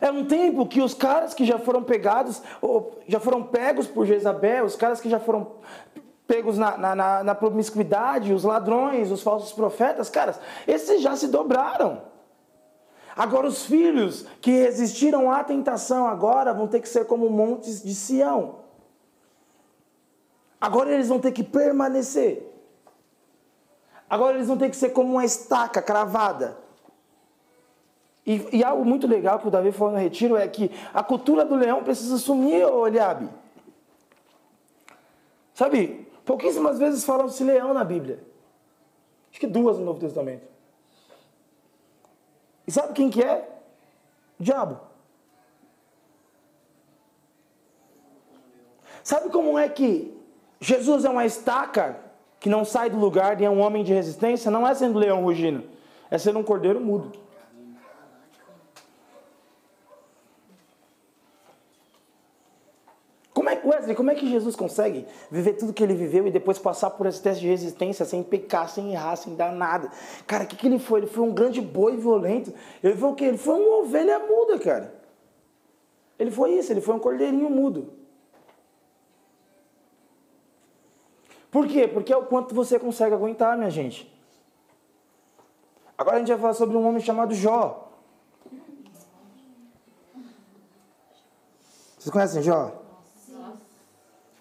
[0.00, 2.42] É um tempo que os caras que já foram pegados,
[3.06, 5.52] já foram pegos por Jezabel, os caras que já foram
[6.26, 11.28] pegos na, na, na, na promiscuidade, os ladrões, os falsos profetas, caras, esses já se
[11.28, 12.02] dobraram.
[13.16, 17.94] Agora os filhos que resistiram à tentação agora vão ter que ser como montes de
[17.94, 18.67] Sião.
[20.60, 22.44] Agora eles vão ter que permanecer.
[24.10, 26.58] Agora eles vão ter que ser como uma estaca cravada.
[28.26, 31.46] E, e, algo muito legal que o Davi falou no retiro é que a cultura
[31.46, 33.30] do leão precisa sumir, Eliabe.
[35.54, 38.22] Sabe, pouquíssimas vezes falam-se leão na Bíblia.
[39.30, 40.46] Acho que duas no Novo Testamento.
[42.66, 43.48] E sabe quem que é?
[44.38, 44.78] O diabo.
[49.02, 50.17] Sabe como é que
[50.60, 51.96] Jesus é uma estaca
[52.40, 54.50] que não sai do lugar e é um homem de resistência?
[54.50, 55.64] Não é sendo leão rugindo,
[56.10, 57.12] é sendo um cordeiro mudo.
[63.38, 66.58] Como é, Wesley, como é que Jesus consegue viver tudo que ele viveu e depois
[66.58, 69.92] passar por esse teste de resistência sem pecar, sem errar, sem dar nada?
[70.26, 71.00] Cara, o que, que ele foi?
[71.00, 72.52] Ele foi um grande boi violento.
[72.82, 73.26] Ele foi o quê?
[73.26, 74.92] Ele foi uma ovelha muda, cara.
[76.18, 77.97] Ele foi isso, ele foi um cordeirinho mudo.
[81.50, 81.88] Por quê?
[81.88, 84.12] Porque é o quanto você consegue aguentar, minha gente.
[85.96, 87.90] Agora a gente vai falar sobre um homem chamado Jó.
[91.98, 92.72] Vocês conhecem Jó?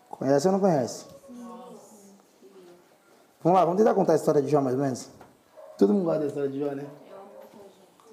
[0.10, 1.06] Conhece ou não conhece?
[3.41, 5.10] Vamos lá, vamos tentar contar a história de Jó mais ou menos?
[5.78, 6.86] Todo mundo gosta da história de Jó, né?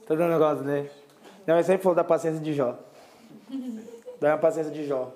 [0.07, 0.91] Todo mundo gosta, né?
[1.47, 2.79] Não, eu sempre falou da paciência de Jó.
[4.21, 5.13] Dá uma paciência de Jó.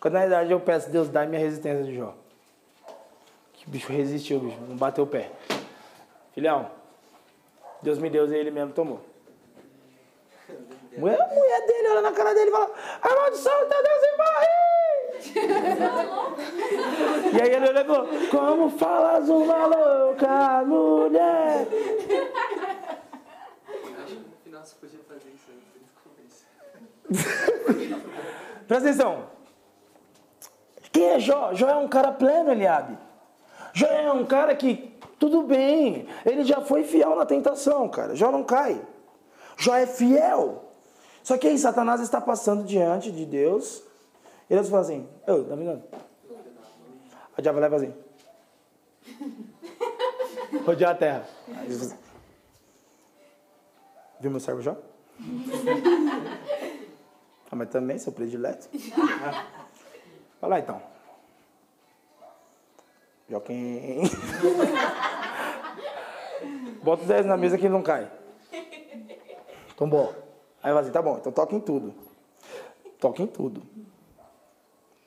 [0.00, 2.14] Quando na verdade eu peço, Deus, dá minha resistência de Jó.
[3.66, 5.28] Que o bicho resistiu, bicho, não bateu o pé.
[6.32, 6.70] Filhão,
[7.82, 9.00] Deus me deu e ele mesmo tomou.
[10.96, 12.70] Mulher, a mulher dele olha na cara dele e fala:
[13.02, 14.56] A maldição está Deus em barriga!
[17.32, 21.66] e aí ele olhou como falas uma louca mulher?
[24.08, 25.58] No final você podia fazer isso aí,
[28.68, 29.24] Presta atenção.
[30.92, 31.52] Quem é Jó?
[31.52, 32.96] Jó é um cara pleno, Eliabe.
[33.76, 38.16] Jó é um cara que, tudo bem, ele já foi fiel na tentação, cara.
[38.16, 38.80] Jó não cai.
[39.58, 40.64] Jó é fiel.
[41.22, 43.82] Só que aí Satanás está passando diante de Deus
[44.48, 45.84] e Deus fala assim, ô, oh, tá me dando?
[47.36, 47.92] A diabo leva assim.
[50.64, 51.28] Rodear a terra.
[54.18, 54.74] Viu meu servo Jó?
[57.50, 58.70] ah, mas também seu predileto.
[60.40, 60.95] Vai lá então.
[63.28, 64.02] Joquim.
[66.82, 68.10] Bota os 10 na mesa que não cai.
[69.74, 70.12] Então bom.
[70.62, 71.94] Aí vai assim, tá bom, então toca em tudo.
[72.98, 73.62] Toca em tudo.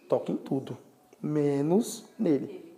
[0.07, 0.77] Toca em tudo.
[1.21, 2.73] Menos nele.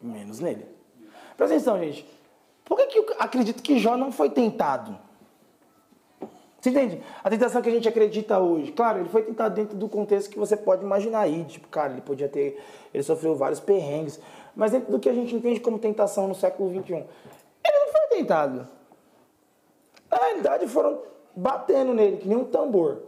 [0.00, 0.66] Menos nele.
[1.36, 2.06] Presta atenção, gente.
[2.64, 4.98] Por que, que eu acredito que Jó não foi tentado?
[6.64, 6.98] Você entende?
[7.22, 8.72] A tentação que a gente acredita hoje.
[8.72, 11.44] Claro, ele foi tentado dentro do contexto que você pode imaginar aí.
[11.44, 12.58] Tipo, cara, ele podia ter.
[12.94, 14.18] Ele sofreu vários perrengues.
[14.56, 16.94] Mas dentro do que a gente entende como tentação no século XXI.
[16.94, 18.66] Ele não foi tentado.
[20.10, 21.02] Na realidade, foram
[21.36, 23.02] batendo nele, que nem um tambor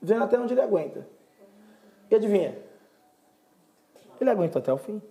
[0.00, 1.06] vendo até onde ele aguenta.
[2.10, 2.56] E adivinha?
[4.18, 5.02] Ele aguentou até o fim.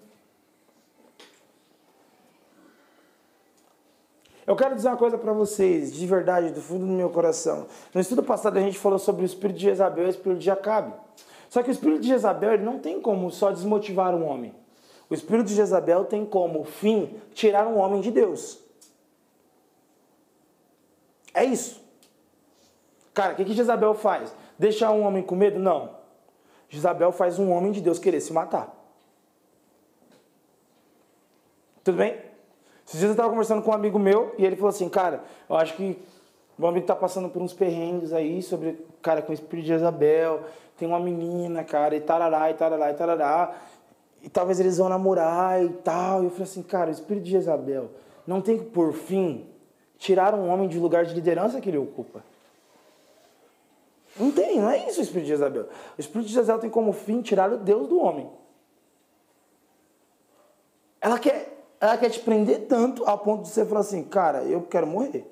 [4.49, 7.67] Eu quero dizer uma coisa para vocês, de verdade, do fundo do meu coração.
[7.93, 10.49] No estudo passado a gente falou sobre o espírito de Jezabel e o espírito de
[10.49, 10.91] Acabe.
[11.51, 14.55] Só que o espírito de Jezabel ele não tem como só desmotivar um homem.
[15.07, 18.57] O espírito de Jezabel tem como fim tirar um homem de Deus.
[21.31, 21.79] É isso.
[23.13, 24.33] Cara, o que, que Jezabel faz?
[24.57, 25.59] Deixar um homem com medo?
[25.59, 25.95] Não.
[26.69, 28.75] Jezabel faz um homem de Deus querer se matar.
[31.83, 32.29] Tudo bem?
[32.89, 35.56] Esses dias eu estava conversando com um amigo meu e ele falou assim, cara, eu
[35.56, 36.02] acho que
[36.58, 40.41] meu amigo está passando por uns perrengues aí sobre, cara, com o espírito de Isabel,
[40.75, 43.62] tem uma menina, cara, e tarará, e tarará, e tarará,
[44.23, 46.23] e talvez eles vão namorar e tal.
[46.23, 47.91] E eu falei assim, cara, o espírito de Jezabel
[48.25, 49.45] não tem que, por fim,
[49.99, 52.23] tirar um homem de lugar de liderança que ele ocupa.
[54.19, 55.67] Não tem, não é isso o espírito de Jezabel.
[55.95, 58.28] O espírito de Jezabel tem como fim tirar o Deus do homem.
[60.99, 61.48] Ela quer
[61.80, 65.26] ela quer te prender tanto a ponto de você falar assim, cara, eu quero morrer.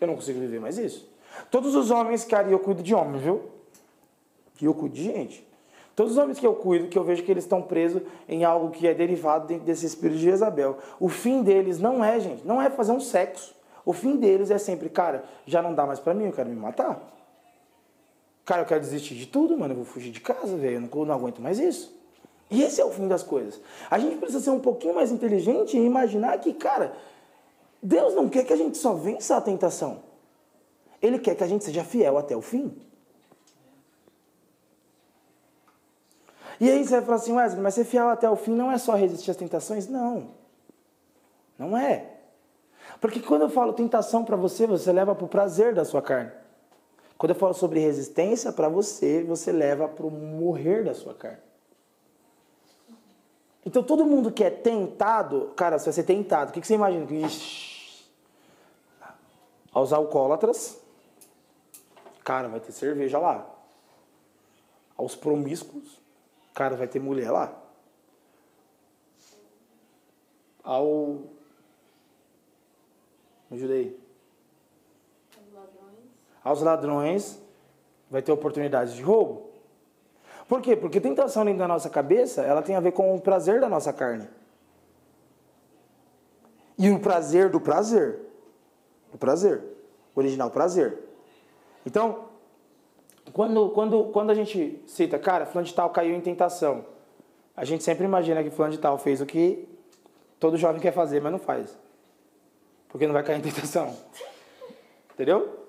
[0.00, 1.08] Eu não consigo viver mais isso.
[1.50, 3.42] Todos os homens, cara, e eu cuido de homens, viu?
[4.56, 5.46] Que eu cuido de gente.
[5.94, 8.70] Todos os homens que eu cuido, que eu vejo que eles estão presos em algo
[8.70, 10.78] que é derivado desse espírito de Jezabel.
[10.98, 13.54] O fim deles não é, gente, não é fazer um sexo.
[13.84, 16.56] O fim deles é sempre, cara, já não dá mais pra mim, eu quero me
[16.56, 17.00] matar.
[18.44, 21.04] Cara, eu quero desistir de tudo, mano, eu vou fugir de casa, velho, eu não,
[21.04, 21.94] não aguento mais isso.
[22.50, 23.60] E esse é o fim das coisas.
[23.90, 26.92] A gente precisa ser um pouquinho mais inteligente e imaginar que, cara,
[27.82, 30.02] Deus não quer que a gente só vença a tentação.
[31.00, 32.74] Ele quer que a gente seja fiel até o fim.
[36.60, 38.78] E aí você vai falar assim, Wesley, mas ser fiel até o fim não é
[38.78, 39.88] só resistir às tentações?
[39.88, 40.30] Não.
[41.58, 42.10] Não é.
[43.00, 46.30] Porque quando eu falo tentação para você, você leva para o prazer da sua carne.
[47.18, 51.38] Quando eu falo sobre resistência para você, você leva para o morrer da sua carne.
[53.66, 56.74] Então todo mundo que é tentado, cara, se você é tentado, o que, que você
[56.74, 57.10] imagina?
[57.10, 58.04] Ixi,
[59.72, 60.78] aos alcoólatras,
[62.22, 63.50] cara, vai ter cerveja lá.
[64.96, 65.98] Aos promíscuos,
[66.54, 67.60] cara, vai ter mulher lá.
[70.62, 71.22] Ao.
[73.50, 74.00] Me ajudei.
[76.42, 77.42] Aos ladrões,
[78.10, 79.43] vai ter oportunidades de roubo.
[80.48, 80.76] Por quê?
[80.76, 83.92] Porque tentação dentro da nossa cabeça, ela tem a ver com o prazer da nossa
[83.92, 84.28] carne.
[86.76, 88.18] E o prazer do prazer.
[89.12, 89.62] O prazer.
[90.14, 90.98] O original prazer.
[91.86, 92.26] Então,
[93.32, 96.84] quando, quando, quando a gente cita, cara, fulano de tal caiu em tentação,
[97.56, 99.68] a gente sempre imagina que fulano de tal fez o que
[100.38, 101.78] todo jovem quer fazer, mas não faz.
[102.88, 103.96] Porque não vai cair em tentação.
[105.14, 105.64] Entendeu?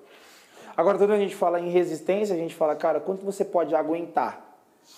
[0.76, 4.45] Agora, quando a gente fala em resistência, a gente fala, cara, quanto você pode aguentar?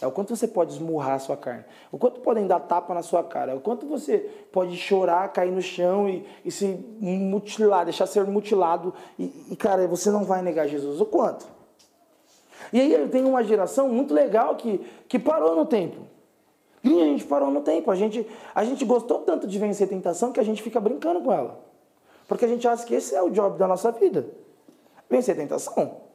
[0.01, 1.65] É o quanto você pode esmurrar a sua carne.
[1.91, 3.57] O quanto podem dar tapa na sua cara.
[3.57, 4.19] O quanto você
[4.53, 6.67] pode chorar, cair no chão e, e se
[7.01, 8.95] mutilar, deixar ser mutilado.
[9.19, 11.01] E, e, cara, você não vai negar Jesus.
[11.01, 11.47] O quanto?
[12.73, 15.97] E aí tenho uma geração muito legal que, que parou no tempo.
[16.85, 17.91] E a gente parou no tempo.
[17.91, 18.25] A gente,
[18.55, 21.59] a gente gostou tanto de vencer tentação que a gente fica brincando com ela.
[22.29, 24.27] Porque a gente acha que esse é o job da nossa vida.
[25.11, 26.08] Vencer tentação.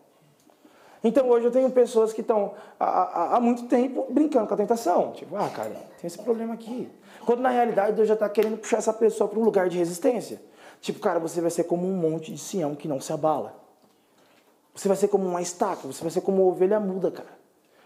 [1.03, 5.11] Então hoje eu tenho pessoas que estão há, há, muito tempo brincando com a tentação.
[5.11, 6.89] Tipo, ah, cara, tem esse problema aqui.
[7.25, 10.41] Quando na realidade Deus já está querendo puxar essa pessoa para um lugar de resistência.
[10.79, 13.61] Tipo, cara, você vai ser como um monte de Sião que não se abala.
[14.73, 17.43] Você vai ser como uma estaca, você vai ser como uma ovelha muda, cara.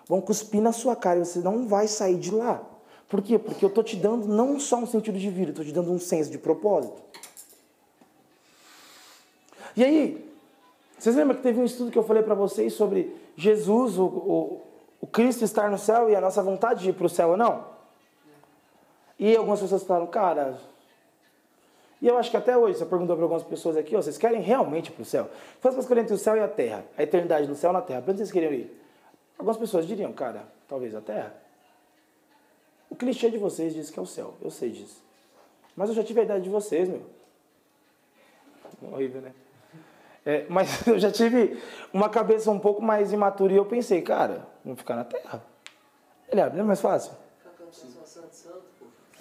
[0.07, 2.61] Vão cuspir na sua cara e você não vai sair de lá.
[3.09, 3.37] Por quê?
[3.39, 5.91] Porque eu estou te dando não só um sentido de vida, eu estou te dando
[5.91, 7.01] um senso de propósito.
[9.75, 10.26] E aí,
[10.97, 14.61] vocês lembram que teve um estudo que eu falei para vocês sobre Jesus, o, o,
[15.01, 17.37] o, Cristo estar no céu e a nossa vontade de ir para o céu ou
[17.37, 17.65] não?
[19.19, 20.59] E algumas pessoas falaram, cara.
[22.01, 24.41] E eu acho que até hoje, você perguntou para algumas pessoas aqui, ó, vocês querem
[24.41, 25.29] realmente ir para o céu?
[25.59, 27.81] Faz uma escolha entre o céu e a terra, a eternidade no céu e na
[27.81, 28.01] terra.
[28.01, 28.83] Para onde vocês queriam ir?
[29.37, 31.35] Algumas pessoas diriam, cara, talvez a terra.
[32.89, 35.03] O clichê de vocês diz que é o céu, eu sei disso.
[35.75, 37.03] Mas eu já tive a idade de vocês, meu.
[38.91, 39.31] Horrível, né?
[40.27, 41.57] É, mas eu já tive
[41.93, 45.41] uma cabeça um pouco mais imatura e eu pensei, cara, vamos ficar na terra.
[46.29, 47.13] Ele abre, não é mais fácil?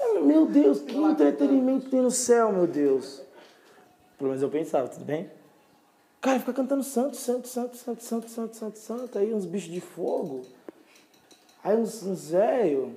[0.00, 3.22] É, meu Deus, que entretenimento tem no céu, meu Deus.
[4.18, 5.30] Pelo menos eu pensava, tudo bem?
[6.20, 9.18] Cara, fica cantando santo, santo, santo, santo, santo, santo, santo, santo.
[9.18, 10.42] Aí uns bichos de fogo.
[11.62, 12.90] Aí uns, uns velhos.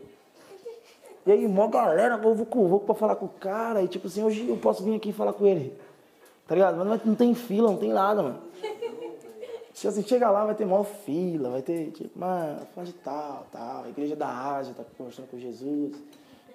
[1.28, 3.84] E aí, mó galera, vou, vou, vou pra falar com o cara.
[3.84, 5.78] E tipo assim, hoje eu posso vir aqui e falar com ele.
[6.50, 6.84] Tá ligado?
[6.84, 8.41] Mas não tem fila, não tem nada, mano.
[9.72, 13.45] Tipo assim, chega lá, vai ter maior fila, vai ter, tipo, mano, fala de tal,
[13.52, 15.95] tal, a igreja da Ásia tá conversando com Jesus,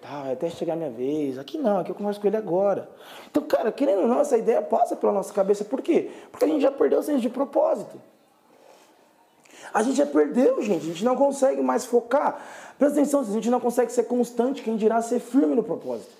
[0.02, 1.38] tal, até chegar a minha vez.
[1.38, 2.90] Aqui não, aqui eu converso com ele agora.
[3.30, 5.64] Então, cara, querendo ou não, essa ideia passa pela nossa cabeça.
[5.64, 6.10] Por quê?
[6.32, 7.96] Porque a gente já perdeu o senso de propósito.
[9.72, 10.82] A gente já perdeu, gente.
[10.82, 12.44] A gente não consegue mais focar.
[12.78, 16.12] Presta atenção, se a gente não consegue ser constante, quem dirá ser firme no propósito?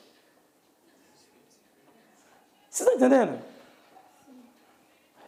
[2.70, 3.53] Vocês estão entendendo?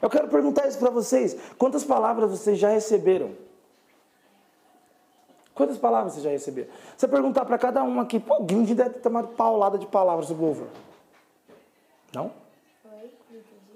[0.06, 1.36] Eu quero perguntar isso para vocês.
[1.58, 3.34] Quantas palavras vocês já receberam?
[5.52, 6.68] Quantas palavras vocês já receberam?
[6.96, 10.44] Você perguntar para cada um aqui, pô, alguém deve ter tomado paulada de palavras sobre
[10.44, 10.68] louvor.
[12.14, 12.30] Não?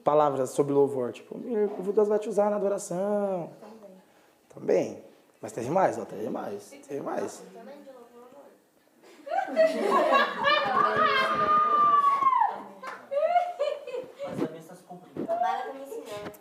[0.05, 1.11] Palavras sobre louvor.
[1.11, 3.51] Tipo, o Deus vai te usar na adoração.
[3.61, 3.91] Também.
[4.55, 5.03] Também.
[5.43, 6.71] Mas teve mais, ó, teve mais.
[6.87, 7.43] Teve mais.
[9.49, 9.75] Mas
[14.43, 15.27] a minha está se cumprindo.
[15.27, 16.33] Para tá me ensinando.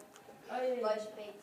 [0.81, 1.39] Gosto de peito.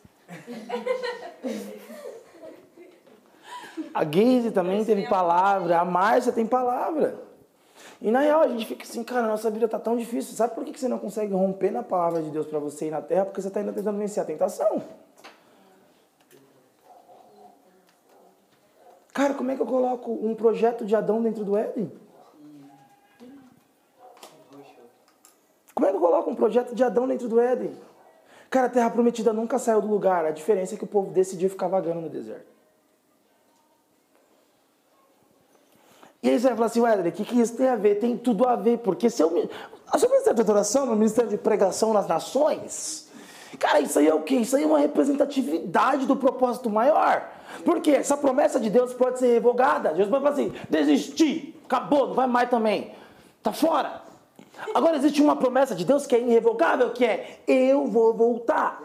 [3.93, 7.19] A Gaze também teve palavra, a Márcia tem palavra.
[8.01, 10.35] E na real a gente fica assim, cara, nossa vida tá tão difícil.
[10.35, 13.01] Sabe por que você não consegue romper na palavra de Deus para você ir na
[13.01, 13.25] terra?
[13.25, 14.83] Porque você está ainda tentando vencer a tentação.
[19.13, 21.91] Cara, como é que eu coloco um projeto de Adão dentro do Éden?
[25.73, 27.75] Como é que eu coloco um projeto de Adão dentro do Éden?
[28.49, 30.25] Cara, a terra prometida nunca saiu do lugar.
[30.25, 32.57] A diferença é que o povo decidiu ficar vagando no deserto.
[36.23, 37.95] E aí você vai falar assim, Wesley, o que, que isso tem a ver?
[37.95, 39.49] Tem tudo a ver, porque se eu,
[39.87, 43.07] a seu ministério de adoração, no ministério de pregação nas nações,
[43.59, 44.35] cara, isso aí é o quê?
[44.35, 47.29] Isso aí é uma representatividade do propósito maior.
[47.63, 49.93] Porque essa promessa de Deus pode ser revogada.
[49.93, 52.91] Deus pode falar assim, desistir, acabou, não vai mais também.
[53.43, 54.06] Tá fora.
[54.73, 58.81] Agora existe uma promessa de Deus que é irrevogável, que é eu vou voltar.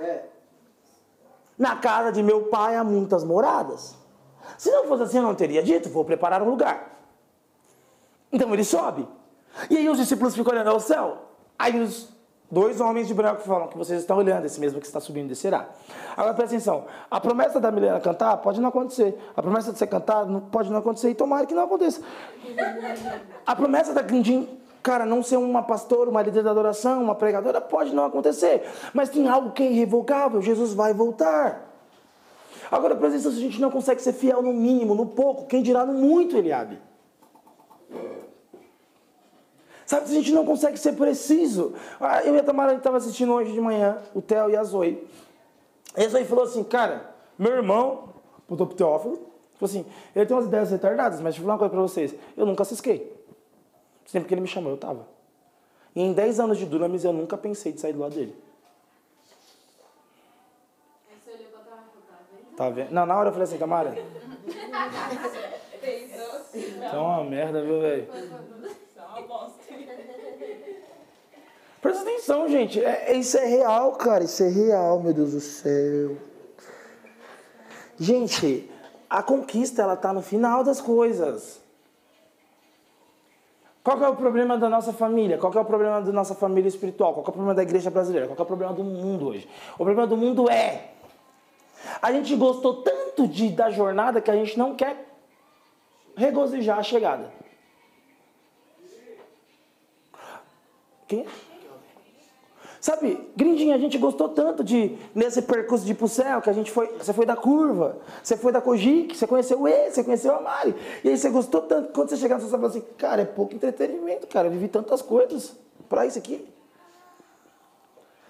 [1.58, 3.96] Na casa de meu pai há muitas moradas.
[4.58, 6.90] Se não fosse assim, eu não teria dito, vou preparar um lugar.
[8.32, 9.06] Então ele sobe.
[9.68, 11.18] E aí os discípulos ficam olhando ao céu.
[11.58, 12.08] Aí os
[12.50, 15.68] dois homens de branco falam que vocês estão olhando, esse mesmo que está subindo descerá.
[16.16, 16.86] Agora presta atenção.
[17.10, 19.18] A promessa da Milena cantar pode não acontecer.
[19.36, 22.02] A promessa de você cantar pode não acontecer e tomara que não aconteça.
[23.46, 24.48] A promessa da Grindim,
[24.82, 28.62] cara, não ser uma pastora, uma líder da adoração, uma pregadora, pode não acontecer.
[28.92, 30.42] Mas tem algo que é irrevogável.
[30.42, 31.70] Jesus vai voltar.
[32.70, 35.62] Agora, presta atenção, se a gente não consegue ser fiel no mínimo, no pouco, quem
[35.62, 36.78] dirá no muito, Eliabe?
[39.84, 41.74] Sabe, se a gente não consegue ser preciso.
[42.00, 45.06] Ah, eu e a Tamara, estava assistindo hoje de manhã, o Theo e a Zoe.
[45.96, 48.08] E a Zoe falou assim, cara, meu irmão,
[48.48, 49.84] o pro Teófilo, falou assim,
[50.16, 52.14] ele tem umas ideias retardadas, mas deixa eu falar uma coisa pra vocês.
[52.36, 53.11] Eu nunca cisquei.
[54.06, 55.06] Sempre que ele me chamou, eu tava.
[55.94, 58.34] E em 10 anos de Dunamis, eu nunca pensei de sair do lado dele.
[62.56, 62.90] Falou, tá vendo?
[62.92, 63.94] Não, na hora eu falei assim, Tamara,
[66.90, 68.06] tá uma merda, viu, velho?
[69.26, 69.62] Bosta.
[71.80, 72.84] Presta atenção, gente.
[72.84, 74.24] É, é- isso é real, cara.
[74.24, 76.16] Isso é real, meu Deus do céu.
[77.98, 78.70] Gente,
[79.08, 81.61] a conquista, ela tá no final das coisas.
[83.82, 85.38] Qual é o problema da nossa família?
[85.38, 87.12] Qual é o problema da nossa família espiritual?
[87.14, 88.28] Qual é o problema da igreja brasileira?
[88.28, 89.48] Qual é o problema do mundo hoje?
[89.74, 90.92] O problema do mundo é...
[92.00, 95.04] A gente gostou tanto de, da jornada que a gente não quer
[96.16, 97.32] regozijar a chegada.
[101.08, 101.26] Quem?
[102.82, 106.52] Sabe, Grindinha, a gente gostou tanto de nesse percurso de ir pro céu, que a
[106.52, 110.02] gente foi, você foi da curva, você foi da Cojic, você conheceu o E, você
[110.02, 110.74] conheceu a Mari.
[111.04, 114.26] E aí você gostou tanto, quando você chegar, você fala assim, cara, é pouco entretenimento,
[114.26, 115.56] cara, eu vivi tantas coisas
[115.88, 116.44] para isso aqui.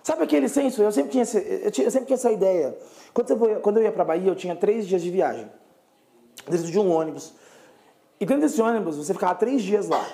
[0.03, 0.82] Sabe aquele senso?
[0.82, 2.76] Eu sempre tinha, eu tinha- eu sempre tinha essa ideia.
[3.14, 5.50] Quando, você foi- quando eu ia para Bahia, eu tinha três dias de viagem,
[6.46, 7.32] dentro de um ônibus.
[8.20, 10.07] E dentro desse ônibus, você ficava três dias lá,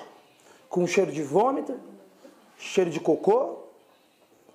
[0.68, 1.74] com cheiro de vômito,
[2.56, 3.66] cheiro de cocô,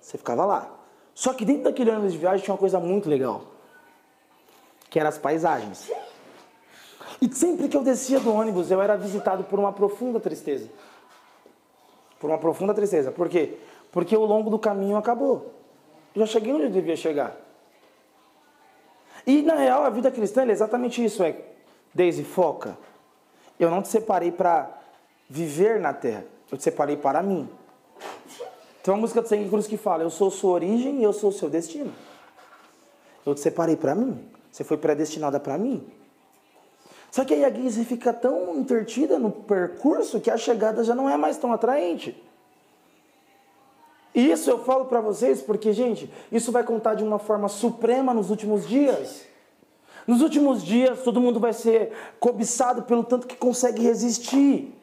[0.04, 0.70] você ficava lá.
[1.14, 3.42] Só que dentro daquele ônibus de viagem tinha uma coisa muito legal,
[4.90, 5.90] que eram as paisagens.
[7.22, 10.68] E sempre que eu descia do ônibus, eu era visitado por uma profunda tristeza.
[12.20, 13.10] Por uma profunda tristeza.
[13.10, 13.56] Por quê?
[13.90, 15.54] Porque o longo do caminho acabou.
[16.14, 17.34] Eu já cheguei onde eu devia chegar.
[19.26, 21.22] E na real, a vida cristã é exatamente isso.
[21.22, 21.34] É,
[21.94, 22.76] Daisy, foca.
[23.58, 24.68] Eu não te separei para
[25.30, 26.26] viver na terra.
[26.52, 27.48] Eu te separei para mim.
[28.84, 31.32] Tem uma música do Sangue Cruz que fala: Eu sou sua origem e eu sou
[31.32, 31.90] seu destino.
[33.24, 34.22] Eu te separei para mim.
[34.52, 35.82] Você foi predestinada para mim.
[37.10, 41.08] Só que aí a Guise fica tão intertida no percurso que a chegada já não
[41.08, 42.22] é mais tão atraente.
[44.14, 48.12] E isso eu falo para vocês porque, gente, isso vai contar de uma forma suprema
[48.12, 49.24] nos últimos dias.
[50.06, 54.78] Nos últimos dias, todo mundo vai ser cobiçado pelo tanto que consegue resistir.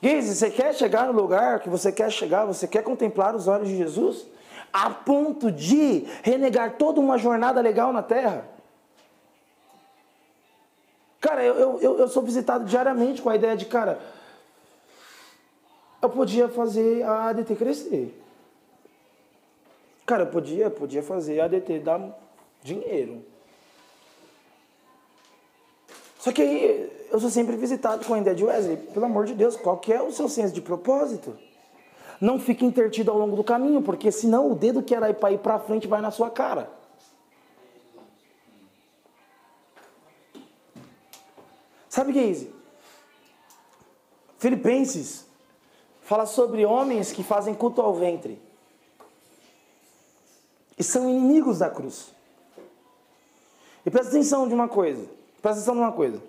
[0.00, 3.68] Geise, você quer chegar no lugar que você quer chegar, você quer contemplar os olhos
[3.68, 4.26] de Jesus?
[4.72, 8.46] A ponto de renegar toda uma jornada legal na terra?
[11.20, 13.98] Cara, eu, eu, eu sou visitado diariamente com a ideia de, cara,
[16.00, 18.22] eu podia fazer a ADT crescer.
[20.04, 22.16] Cara, eu podia, podia fazer a ADT dar
[22.62, 23.24] dinheiro.
[26.26, 29.32] Só que aí eu sou sempre visitado com a ideia de Wesley, pelo amor de
[29.32, 31.38] Deus, qual que é o seu senso de propósito?
[32.20, 35.38] Não fique intertido ao longo do caminho, porque senão o dedo que era para ir
[35.38, 36.68] para frente vai na sua cara.
[41.88, 42.52] Sabe, Geise?
[44.36, 45.26] Filipenses
[46.02, 48.42] fala sobre homens que fazem culto ao ventre
[50.76, 52.12] e são inimigos da cruz.
[53.86, 55.15] E presta atenção de uma coisa.
[55.42, 56.22] Presta atenção de uma coisa.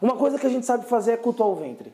[0.00, 1.92] Uma coisa que a gente sabe fazer é cultuar o ventre.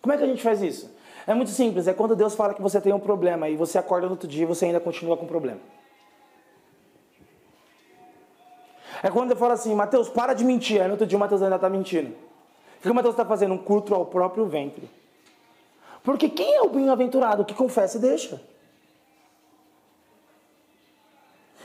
[0.00, 0.90] Como é que a gente faz isso?
[1.26, 4.06] É muito simples, é quando Deus fala que você tem um problema e você acorda
[4.06, 5.60] no outro dia e você ainda continua com o problema.
[9.02, 10.80] É quando eu falo assim, Mateus, para de mentir.
[10.80, 12.14] Aí no outro dia o Mateus ainda está mentindo.
[12.78, 13.54] O que o Mateus está fazendo?
[13.54, 14.88] Um culto ao próprio ventre.
[16.02, 18.40] Porque quem é o bem-aventurado que confessa e deixa?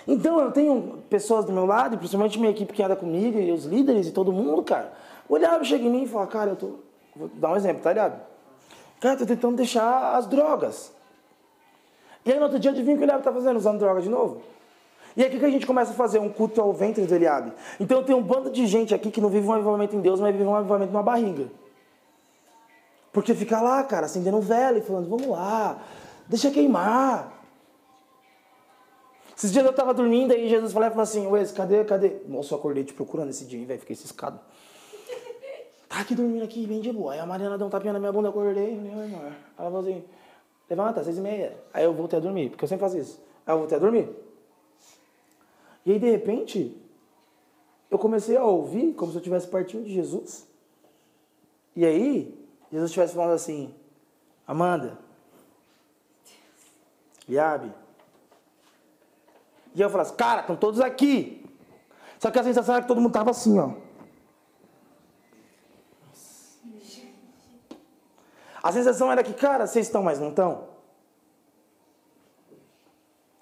[0.07, 3.65] Então eu tenho pessoas do meu lado, principalmente minha equipe que anda comigo, e os
[3.65, 4.93] líderes e todo mundo, cara.
[5.27, 6.75] O Eliabe chega em mim e fala, cara, eu tô.
[7.15, 8.21] Vou dar um exemplo, tá ligado?
[9.01, 10.93] Cara, eu tô tentando deixar as drogas.
[12.25, 13.57] E aí no outro dia adivinha o que o Eliabe tá fazendo?
[13.57, 14.41] Usando droga de novo.
[15.15, 16.19] E aí o que a gente começa a fazer?
[16.19, 17.51] Um culto ao ventre do Eliabe.
[17.79, 20.31] Então tenho um bando de gente aqui que não vive um avivamento em Deus, mas
[20.31, 21.47] vive um avivamento numa barriga.
[23.11, 25.79] Porque fica lá, cara, acendendo vela e falando, vamos lá,
[26.27, 27.36] deixa queimar.
[29.37, 32.21] Esses dias eu tava dormindo aí Jesus falou, falou assim, Wes, cadê, cadê?
[32.27, 34.39] Nossa, eu acordei te procurando esse dia, velho, fiquei ciscado.
[35.87, 37.13] Tá aqui dormindo aqui, bem de boa.
[37.13, 39.35] Aí a Mariana deu um tapinha na minha bunda, eu acordei, falei, irmã.
[39.57, 40.03] Ela falou assim,
[40.69, 41.57] levanta, seis e meia.
[41.73, 43.21] Aí eu voltei a dormir, porque eu sempre faço isso.
[43.45, 44.09] Aí eu voltei a dormir.
[45.85, 46.75] E aí, de repente,
[47.89, 50.45] eu comecei a ouvir como se eu estivesse partindo de Jesus.
[51.75, 52.37] E aí,
[52.69, 53.73] Jesus estivesse falando assim,
[54.45, 54.99] Amanda,
[57.29, 57.71] Liabe,
[59.77, 61.45] e eu falasse, cara, estão todos aqui.
[62.17, 63.73] Só que a sensação era que todo mundo tava assim, ó.
[68.63, 70.67] A sensação era que, cara, vocês estão, mas não estão.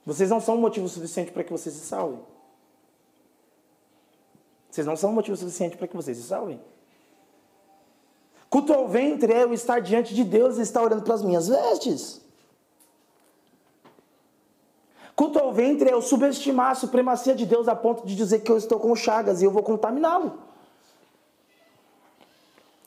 [0.05, 2.19] Vocês não são um motivo suficiente para que vocês se salvem.
[4.69, 6.61] Vocês não são um motivo suficiente para que vocês se salvem.
[8.49, 11.47] Culto ao ventre é eu estar diante de Deus e estar olhando para as minhas
[11.47, 12.24] vestes.
[15.15, 18.51] Culto ao ventre é eu subestimar a supremacia de Deus a ponto de dizer que
[18.51, 20.39] eu estou com chagas e eu vou contaminá-lo.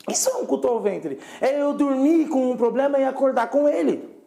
[0.09, 1.19] Isso é um culto ao ventre.
[1.41, 4.19] É eu dormir com um problema e acordar com ele.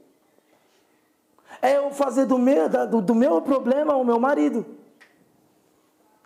[1.62, 4.66] É eu fazer do meu, do, do meu problema o meu marido.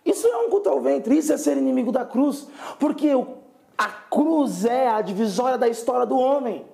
[0.04, 1.16] Isso é um culto ao ventre.
[1.18, 2.46] Isso é ser inimigo da cruz.
[2.78, 3.10] Porque
[3.76, 6.64] a cruz é a divisória da história do homem.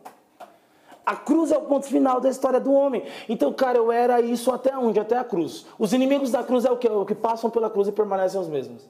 [1.05, 3.03] A cruz é o ponto final da história do homem.
[3.29, 5.01] Então, cara, eu era isso até onde?
[5.01, 5.67] Até a cruz.
[5.79, 6.89] Os inimigos da cruz é o que?
[6.89, 8.89] O que passam pela cruz e permanecem os mesmos.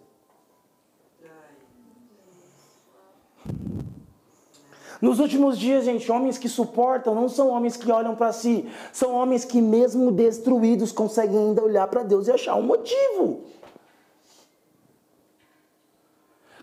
[5.00, 9.12] Nos últimos dias, gente, homens que suportam não são homens que olham para si, são
[9.12, 13.40] homens que, mesmo destruídos, conseguem ainda olhar para Deus e achar um motivo.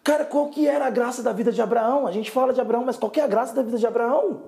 [0.01, 2.07] Cara, qual que era a graça da vida de Abraão?
[2.07, 4.43] A gente fala de Abraão, mas qual que é a graça da vida de Abraão?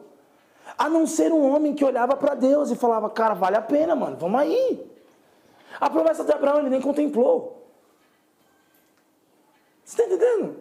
[0.81, 3.95] A não ser um homem que olhava para Deus e falava, cara, vale a pena,
[3.95, 4.83] mano, vamos aí.
[5.79, 7.67] A promessa de Abraão ele nem contemplou.
[9.85, 10.55] Você está entendendo?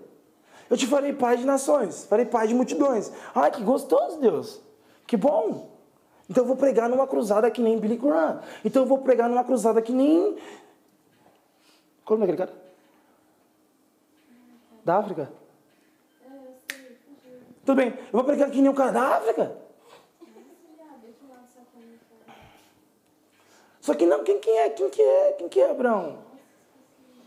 [0.69, 3.11] Eu te farei pai de nações, farei pai de multidões.
[3.35, 4.61] Ai, que gostoso, Deus.
[5.07, 5.71] Que bom.
[6.29, 8.43] Então eu vou pregar numa cruzada que nem Billy Graham.
[8.63, 10.37] Então eu vou pregar numa cruzada que nem.
[12.05, 12.53] Qual é aquele cara?
[14.85, 15.33] Da África?
[17.65, 19.70] Tudo bem, eu vou pregar que nem um cara da África.
[23.91, 24.71] Só que não, quem, quem é?
[24.71, 25.33] Quem que é?
[25.33, 26.19] Quem que é Abraão?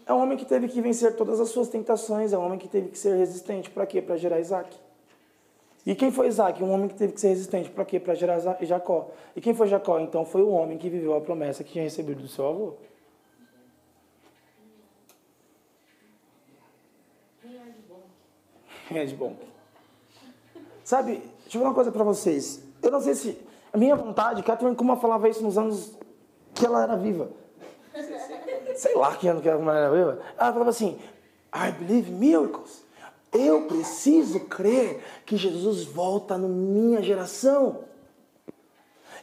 [0.05, 2.69] É um homem que teve que vencer todas as suas tentações, é um homem que
[2.69, 3.69] teve que ser resistente.
[3.69, 4.01] Para quê?
[4.01, 4.73] Para gerar Isaac.
[5.85, 6.63] E quem foi Isaac?
[6.63, 7.69] Um homem que teve que ser resistente.
[7.69, 7.99] Para quê?
[7.99, 9.09] Para gerar Jacó.
[9.35, 9.99] E quem foi Jacó?
[9.99, 12.75] Então foi o homem que viveu a promessa que tinha recebido do seu avô.
[18.87, 19.35] Quem é bom?
[20.81, 21.11] Sabe,
[21.41, 22.63] deixa eu falar uma coisa para vocês.
[22.81, 23.37] Eu não sei se
[23.73, 26.01] A minha vontade, Catherine Kuma falava isso nos anos
[26.53, 27.29] que ela era viva.
[28.75, 30.19] Sei lá que ano que ela era viva.
[30.37, 30.99] Ela falava assim,
[31.53, 32.83] I believe miracles.
[33.31, 37.79] Eu preciso crer que Jesus volta na minha geração.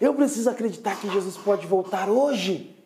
[0.01, 2.77] Eu preciso acreditar que Jesus pode voltar hoje.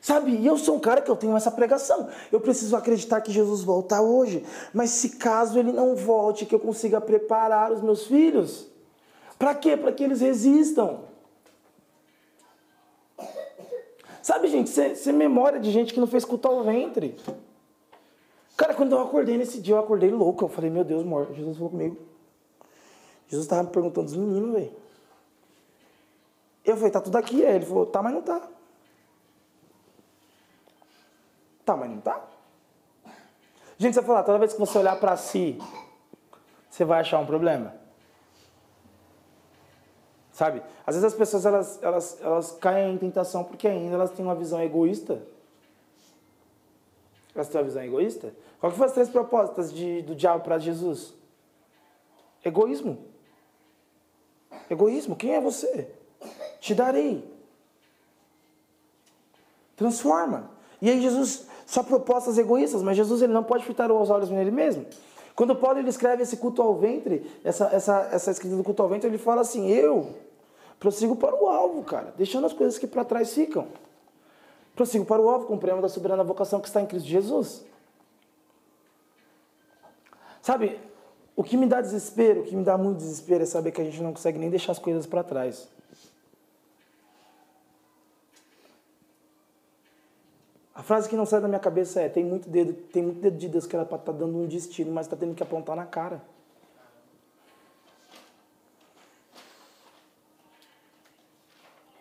[0.00, 2.08] Sabe, e eu sou um cara que eu tenho essa pregação.
[2.30, 4.44] Eu preciso acreditar que Jesus volta hoje.
[4.72, 8.66] Mas se caso ele não volte, que eu consiga preparar os meus filhos.
[9.38, 9.76] Para quê?
[9.76, 11.00] Para que eles resistam.
[14.22, 17.16] Sabe, gente, você memória de gente que não fez culto ao ventre.
[18.56, 20.44] Cara, quando eu acordei nesse dia, eu acordei louco.
[20.44, 21.96] Eu falei, meu Deus, amor, Jesus falou comigo.
[23.28, 24.72] Jesus estava me perguntando dos meninos, velho.
[26.64, 27.44] Eu falei, tá tudo aqui.
[27.44, 28.48] Aí ele falou, tá, mas não tá.
[31.64, 32.24] Tá, mas não tá.
[33.76, 35.56] Gente, você falar, toda vez que você olhar para si,
[36.68, 37.74] você vai achar um problema.
[40.38, 40.62] Sabe?
[40.86, 44.36] Às vezes as pessoas elas, elas, elas caem em tentação porque ainda elas têm uma
[44.36, 45.20] visão egoísta.
[47.34, 48.32] Elas têm uma visão egoísta.
[48.60, 51.12] Qual que foram as três propostas de, do diabo para Jesus?
[52.44, 52.98] Egoísmo.
[54.70, 55.16] Egoísmo.
[55.16, 55.90] Quem é você?
[56.60, 57.28] Te darei.
[59.74, 60.52] Transforma.
[60.80, 64.52] E aí Jesus, só propostas egoístas, mas Jesus ele não pode fitar os olhos nele
[64.52, 64.86] mesmo.
[65.34, 68.88] Quando Paulo ele escreve esse culto ao ventre, essa, essa, essa escrita do culto ao
[68.88, 70.27] ventre, ele fala assim, eu
[70.78, 73.68] prossigo para o alvo, cara, deixando as coisas que para trás ficam.
[74.74, 77.64] Prossigo para o alvo com o prêmio da soberana vocação que está em Cristo Jesus.
[80.40, 80.78] Sabe,
[81.34, 83.84] o que me dá desespero, o que me dá muito desespero é saber que a
[83.84, 85.68] gente não consegue nem deixar as coisas para trás.
[90.74, 93.36] A frase que não sai da minha cabeça é: tem muito dedo, tem muito dedo
[93.36, 96.22] de Deus que ela está dando um destino, mas está tendo que apontar na cara.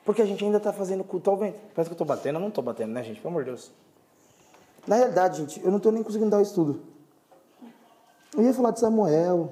[0.07, 1.59] Porque a gente ainda está fazendo culto ao vento.
[1.75, 3.19] Parece que eu estou batendo, eu não estou batendo, né, gente?
[3.19, 3.73] Pelo amor de Deus.
[4.87, 6.81] Na realidade, gente, eu não estou nem conseguindo dar o estudo.
[8.33, 9.51] Eu ia falar de Samuel.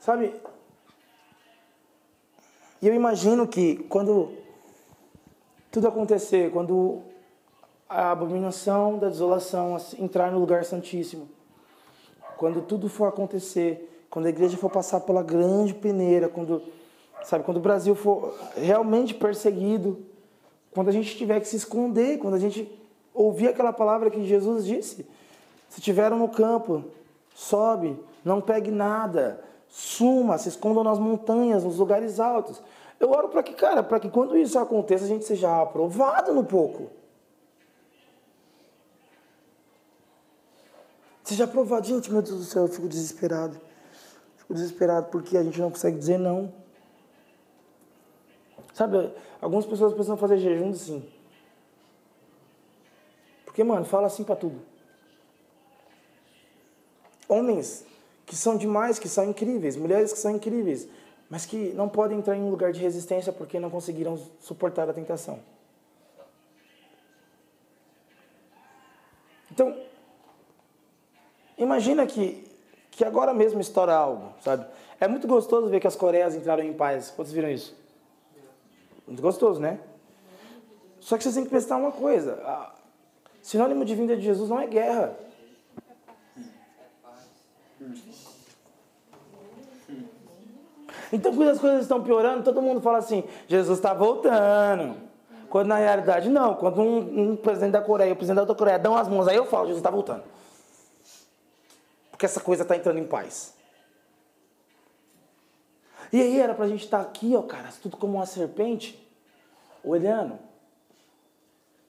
[0.00, 0.34] Sabe?
[2.82, 4.32] E eu imagino que quando
[5.70, 7.02] tudo acontecer, quando
[7.88, 11.28] a abominação da desolação entrar no lugar santíssimo,
[12.36, 16.62] quando tudo for acontecer, quando a igreja for passar pela grande peneira, quando,
[17.22, 19.98] sabe, quando o Brasil for realmente perseguido,
[20.72, 22.70] quando a gente tiver que se esconder, quando a gente
[23.12, 25.06] ouvir aquela palavra que Jesus disse.
[25.68, 26.84] Se tiveram no campo,
[27.34, 32.62] sobe, não pegue nada, suma, se escondam nas montanhas, nos lugares altos.
[32.98, 36.44] Eu oro para que, cara, para que quando isso aconteça, a gente seja aprovado no
[36.44, 36.90] pouco.
[41.22, 41.86] Seja aprovado.
[41.86, 43.60] Gente, meu Deus do céu, eu fico desesperado.
[44.48, 46.52] Desesperado porque a gente não consegue dizer não.
[48.72, 51.08] Sabe, algumas pessoas precisam fazer jejum sim.
[53.44, 54.60] Porque, mano, fala assim para tudo.
[57.28, 57.84] Homens
[58.24, 60.88] que são demais, que são incríveis, mulheres que são incríveis,
[61.30, 64.92] mas que não podem entrar em um lugar de resistência porque não conseguiram suportar a
[64.92, 65.40] tentação.
[69.50, 69.76] Então,
[71.56, 72.47] imagina que,
[72.98, 74.66] que agora mesmo estoura algo, sabe?
[74.98, 77.12] É muito gostoso ver que as Coreias entraram em paz.
[77.14, 77.72] Quantos viram isso?
[79.06, 79.78] Muito gostoso, né?
[80.98, 82.42] Só que vocês têm que prestar uma coisa.
[83.40, 85.16] Sinônimo de vinda de Jesus não é guerra.
[91.12, 94.96] Então, quando as coisas estão piorando, todo mundo fala assim: Jesus está voltando.
[95.48, 96.56] Quando na realidade, não.
[96.56, 99.36] Quando um, um, presidente da Coreia, o presidente da outra Coreia dão as mãos, aí
[99.36, 100.24] eu falo: Jesus está voltando.
[102.18, 103.54] Porque essa coisa está entrando em paz.
[106.12, 109.08] E aí era para a gente estar tá aqui, ó, cara, tudo como uma serpente,
[109.84, 110.36] olhando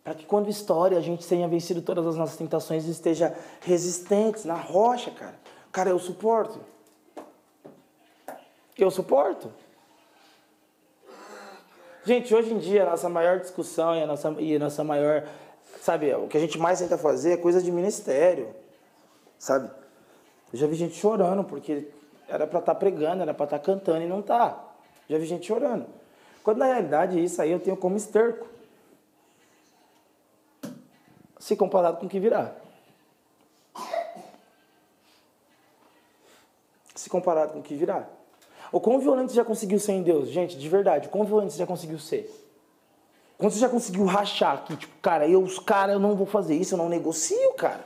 [0.03, 4.45] para que quando estoure a gente tenha vencido todas as nossas tentações e esteja resistentes
[4.45, 5.33] na rocha, cara.
[5.71, 6.61] Cara, eu suporto.
[8.77, 9.51] Eu suporto.
[12.05, 15.27] Gente, hoje em dia a nossa maior discussão e a nossa, e a nossa maior,
[15.81, 18.53] sabe, o que a gente mais tenta fazer é coisa de ministério,
[19.39, 19.78] sabe?
[20.51, 21.87] Eu já vi gente chorando porque
[22.27, 24.63] era para estar tá pregando, era para estar tá cantando e não tá.
[25.09, 25.85] Já vi gente chorando.
[26.43, 28.47] Quando na realidade isso aí eu tenho como esterco
[31.39, 32.53] se comparado com o que virá.
[36.93, 38.07] Se comparado com o que virá.
[38.71, 40.29] O quão violento você já conseguiu ser em Deus?
[40.29, 42.29] Gente, de verdade, o quão violento você já conseguiu ser?
[43.37, 46.73] Quando você já conseguiu rachar aqui, tipo, cara, eu, cara, eu não vou fazer isso,
[46.73, 47.85] eu não negocio, cara.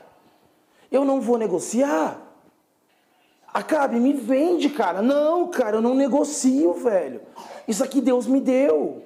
[0.91, 2.20] Eu não vou negociar.
[3.54, 5.01] Acabe, me vende, cara.
[5.01, 7.22] Não, cara, eu não negocio, velho.
[7.68, 9.04] Isso aqui Deus me deu.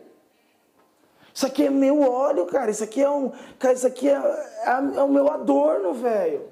[1.34, 2.72] Isso aqui é meu óleo, cara.
[2.72, 3.32] Isso aqui é um.
[3.60, 6.48] Cara, isso aqui é, é, é o meu adorno, velho.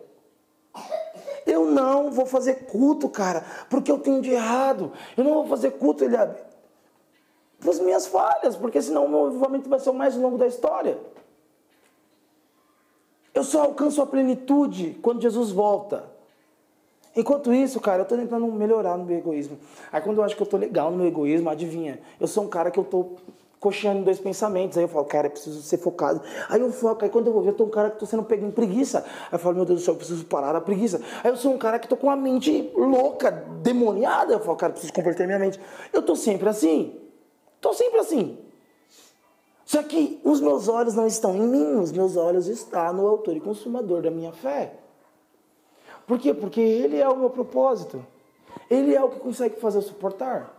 [1.45, 4.91] Eu não vou fazer culto, cara, porque eu tenho de errado.
[5.15, 6.17] Eu não vou fazer culto, ele
[7.67, 10.99] as minhas falhas, porque senão o meu avivamento vai ser o mais longo da história.
[13.33, 16.14] Eu só alcanço a plenitude quando Jesus volta.
[17.15, 19.57] Enquanto isso, cara, eu estou tentando melhorar no meu egoísmo.
[19.91, 21.99] Aí quando eu acho que eu estou legal no meu egoísmo, adivinha?
[22.19, 22.83] Eu sou um cara que eu
[23.65, 24.77] coxando em dois pensamentos.
[24.77, 26.21] Aí eu falo, cara, eu preciso ser focado.
[26.49, 28.21] Aí eu foco, aí quando eu vou ver, eu tô um cara que tô sendo
[28.21, 28.99] pego em preguiça.
[28.99, 31.01] Aí eu falo, meu Deus do céu, eu preciso parar da preguiça.
[31.23, 34.33] Aí eu sou um cara que tô com a mente louca, demoniada.
[34.33, 35.59] Eu falo, cara, eu preciso converter minha mente.
[35.91, 36.99] Eu tô sempre assim.
[37.59, 38.37] Tô sempre assim.
[39.65, 43.35] Só que os meus olhos não estão em mim, os meus olhos estão no autor
[43.35, 44.73] e consumador da minha fé.
[46.07, 46.33] Por quê?
[46.33, 48.05] Porque Ele é o meu propósito.
[48.69, 50.53] Ele é o que consegue fazer eu suportar.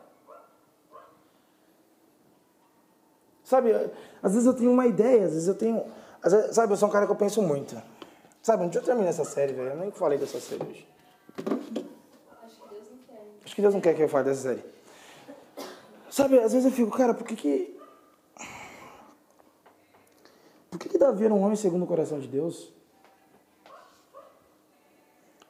[3.42, 3.72] Sabe,
[4.22, 5.84] às vezes eu tenho uma ideia, às vezes eu tenho.
[6.22, 7.80] Vezes, sabe, eu sou um cara que eu penso muito.
[8.42, 9.70] Sabe, onde eu termino essa série, velho?
[9.70, 10.88] Eu nem falei dessa série hoje.
[12.44, 13.22] Acho que Deus não quer.
[13.44, 14.64] Acho que Deus não quer que eu fale dessa série.
[16.10, 17.80] Sabe, às vezes eu fico, cara, por que que.
[20.70, 22.72] Por que, que Davi era um homem segundo o coração de Deus?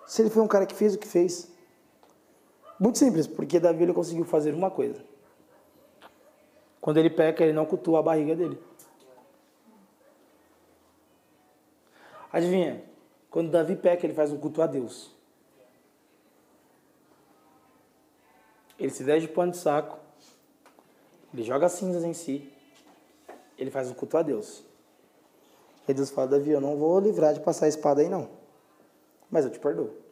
[0.06, 1.50] Se ele foi um cara que fez o que fez.
[2.78, 5.02] Muito simples, porque Davi ele conseguiu fazer uma coisa.
[6.80, 8.62] Quando ele peca, ele não cultua a barriga dele.
[12.32, 12.84] Adivinha?
[13.30, 15.10] Quando Davi peca, ele faz um culto a Deus.
[18.78, 19.98] Ele se veste de pano de saco.
[21.32, 22.52] Ele joga cinzas em si.
[23.58, 24.62] Ele faz um culto a Deus.
[25.88, 28.28] E Deus fala, Davi, eu não vou livrar de passar a espada aí não.
[29.30, 30.06] Mas eu te perdoo.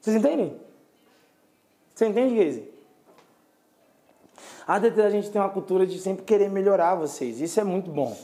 [0.00, 0.60] Vocês entendem?
[1.94, 2.70] Você entende, Geise?
[4.66, 7.40] A DT a gente tem uma cultura de sempre querer melhorar vocês.
[7.40, 8.16] Isso é muito bom.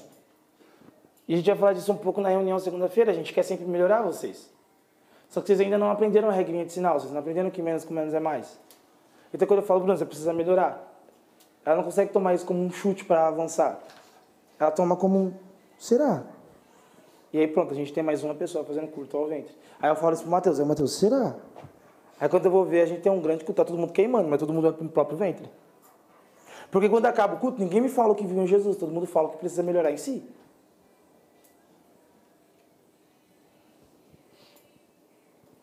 [1.29, 3.11] E a gente vai falar disso um pouco na reunião segunda-feira.
[3.11, 4.51] A gente quer sempre melhorar vocês.
[5.29, 6.99] Só que vocês ainda não aprenderam a regrinha de sinal.
[6.99, 8.59] Vocês não aprenderam que menos com menos é mais.
[9.37, 10.83] Então quando eu falo, Bruno, você precisa melhorar.
[11.63, 13.79] Ela não consegue tomar isso como um chute para avançar.
[14.59, 15.35] Ela toma como um,
[15.79, 16.25] será?
[17.35, 19.55] E aí pronto, a gente tem mais uma pessoa fazendo curto ao ventre.
[19.79, 21.37] Aí eu falo isso pro Matheus, aí o Matheus, será?
[22.19, 24.27] Aí quando eu vou ver, a gente tem um grande culto, tá todo mundo queimando,
[24.27, 25.51] mas todo mundo vai pro próprio ventre.
[26.71, 29.07] Porque quando acaba o culto, ninguém me fala o que viu em Jesus, todo mundo
[29.07, 30.27] fala que precisa melhorar em si.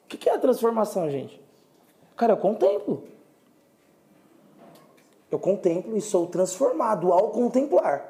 [0.03, 1.41] O que é a transformação, gente?
[2.15, 3.12] Cara, eu contemplo.
[5.33, 8.07] Eu contemplo e sou transformado ao contemplar.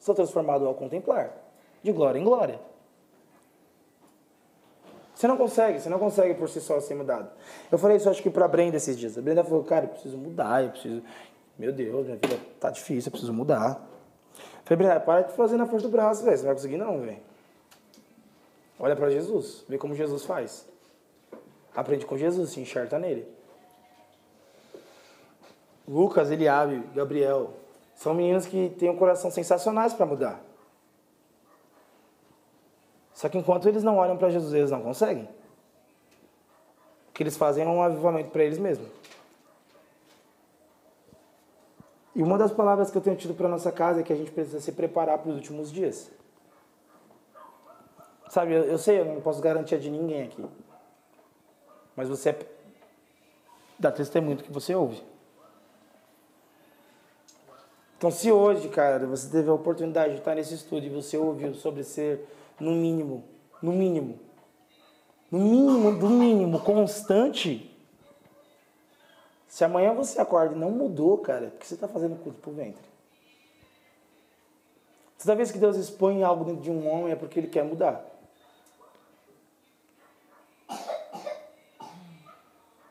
[0.00, 1.30] Sou transformado ao contemplar.
[1.82, 2.58] De glória em glória.
[5.14, 7.30] Você não consegue, você não consegue por si só ser mudado.
[7.70, 9.18] Eu falei isso acho que pra Brenda esses dias.
[9.18, 11.02] A Brenda falou, cara, eu preciso mudar, eu preciso.
[11.58, 13.86] Meu Deus, minha vida tá difícil, eu preciso mudar.
[14.38, 16.34] Eu falei, Brenda, para de fazer na força do braço, velho.
[16.34, 17.20] Você não vai conseguir não, velho.
[18.80, 20.66] Olha para Jesus, vê como Jesus faz.
[21.76, 23.33] Aprende com Jesus, se enxerta nele.
[25.86, 27.52] Lucas, Eliabe, Gabriel,
[27.94, 30.40] são meninos que têm um coração sensacionais para mudar.
[33.12, 35.28] Só que enquanto eles não olham para Jesus, eles não conseguem.
[37.08, 38.88] O que eles fazem é um avivamento para eles mesmos.
[42.14, 44.30] E uma das palavras que eu tenho tido para nossa casa é que a gente
[44.30, 46.10] precisa se preparar para os últimos dias.
[48.28, 50.44] Sabe, eu, eu sei, eu não posso garantir de ninguém aqui.
[51.94, 52.38] Mas você é,
[53.78, 55.02] dá testemunho do que você ouve.
[57.96, 61.54] Então, se hoje, cara, você teve a oportunidade de estar nesse estúdio e você ouviu
[61.54, 62.28] sobre ser,
[62.60, 63.24] no mínimo,
[63.62, 64.18] no mínimo,
[65.30, 67.70] no mínimo do mínimo, constante,
[69.48, 72.52] se amanhã você acorda e não mudou, cara, o que você está fazendo culto pro
[72.52, 72.82] ventre?
[75.18, 78.04] Toda vez que Deus expõe algo dentro de um homem é porque ele quer mudar.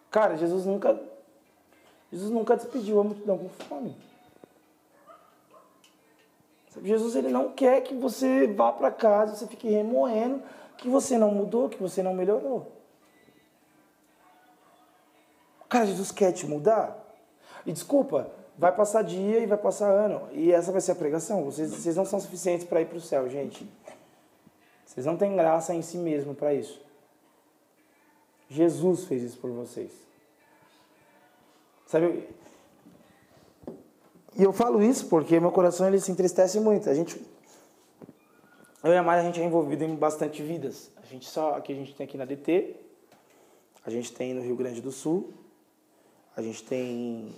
[0.10, 0.99] Cara, Jesus nunca
[2.12, 3.95] Jesus nunca despediu a multidão com fome.
[6.84, 10.43] Jesus ele não quer que você vá para casa, você fique remoendo
[10.77, 12.71] que você não mudou, que você não melhorou.
[15.69, 16.99] Cara, Jesus quer te mudar.
[17.65, 20.27] E desculpa, vai passar dia e vai passar ano.
[20.34, 21.43] E essa vai ser a pregação.
[21.43, 23.67] Vocês, vocês não são suficientes para ir para o céu, gente.
[24.86, 26.81] Vocês não têm graça em si mesmo para isso.
[28.49, 29.91] Jesus fez isso por vocês.
[31.88, 32.27] Sabe,
[34.36, 36.89] E eu falo isso porque meu coração ele se entristece muito.
[36.89, 37.21] A gente,
[38.84, 40.91] eu e a Mari, a gente é envolvido em bastante vidas.
[40.97, 42.75] A gente só, aqui a gente tem aqui na DT,
[43.86, 45.34] a gente tem no Rio Grande do Sul,
[46.36, 47.34] a gente tem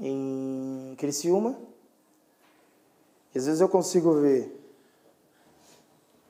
[0.00, 1.58] em Criciúma.
[3.34, 4.50] E às vezes eu consigo ver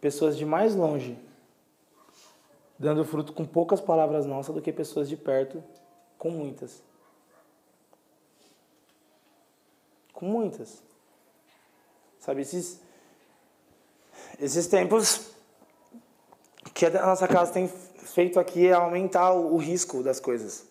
[0.00, 1.16] pessoas de mais longe
[2.78, 5.62] dando fruto com poucas palavras nossas do que pessoas de perto
[6.18, 6.82] com muitas.
[10.16, 10.82] Com muitas.
[12.18, 12.80] Sabe, esses,
[14.40, 15.30] esses tempos
[16.74, 20.66] que a nossa casa tem feito aqui é aumentar o, o risco das coisas.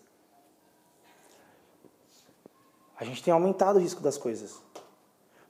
[3.00, 4.60] A gente tem aumentado o risco das coisas.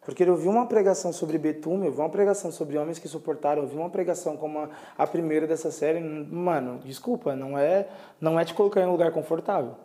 [0.01, 3.63] Porque eu vi uma pregação sobre betume, eu vi uma pregação sobre homens que suportaram,
[3.63, 6.01] eu vi uma pregação como a, a primeira dessa série.
[6.01, 7.87] Mano, desculpa, não é,
[8.19, 9.84] não é te colocar em um lugar confortável.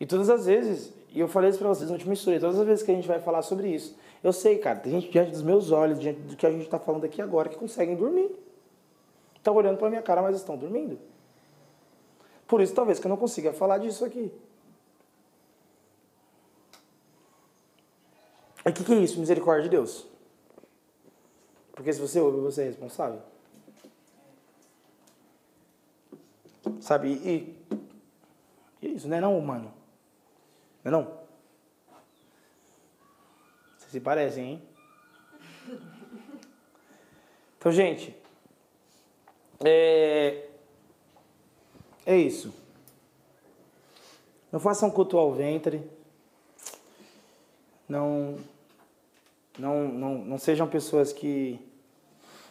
[0.00, 2.66] E todas as vezes, e eu falei isso pra vocês, não te misturei, todas as
[2.66, 5.42] vezes que a gente vai falar sobre isso, eu sei, cara, tem gente diante dos
[5.42, 8.30] meus olhos, diante do que a gente está falando aqui agora, que conseguem dormir.
[9.36, 10.98] Estão olhando pra minha cara, mas estão dormindo.
[12.46, 14.32] Por isso, talvez, que eu não consiga falar disso aqui.
[18.64, 19.20] O que, que é isso?
[19.20, 20.06] Misericórdia de Deus.
[21.72, 23.20] Porque se você ouve, você é responsável.
[26.80, 27.08] Sabe?
[27.08, 27.56] E,
[28.82, 29.77] e isso não é não, humano.
[30.90, 31.18] Não é não?
[33.76, 34.62] Vocês se parecem, hein?
[37.58, 38.16] Então, gente,
[39.64, 40.48] é,
[42.06, 42.54] é isso.
[44.50, 45.82] Não façam culto ao ventre.
[47.88, 48.38] Não
[49.58, 51.58] não, não, não sejam pessoas que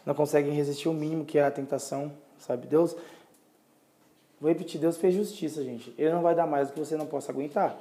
[0.06, 2.68] não conseguem resistir o mínimo que é a tentação, sabe?
[2.68, 2.96] Deus,
[4.42, 5.94] vou repetir, Deus fez justiça, gente.
[5.98, 7.78] Ele não vai dar mais do que você não possa aguentar.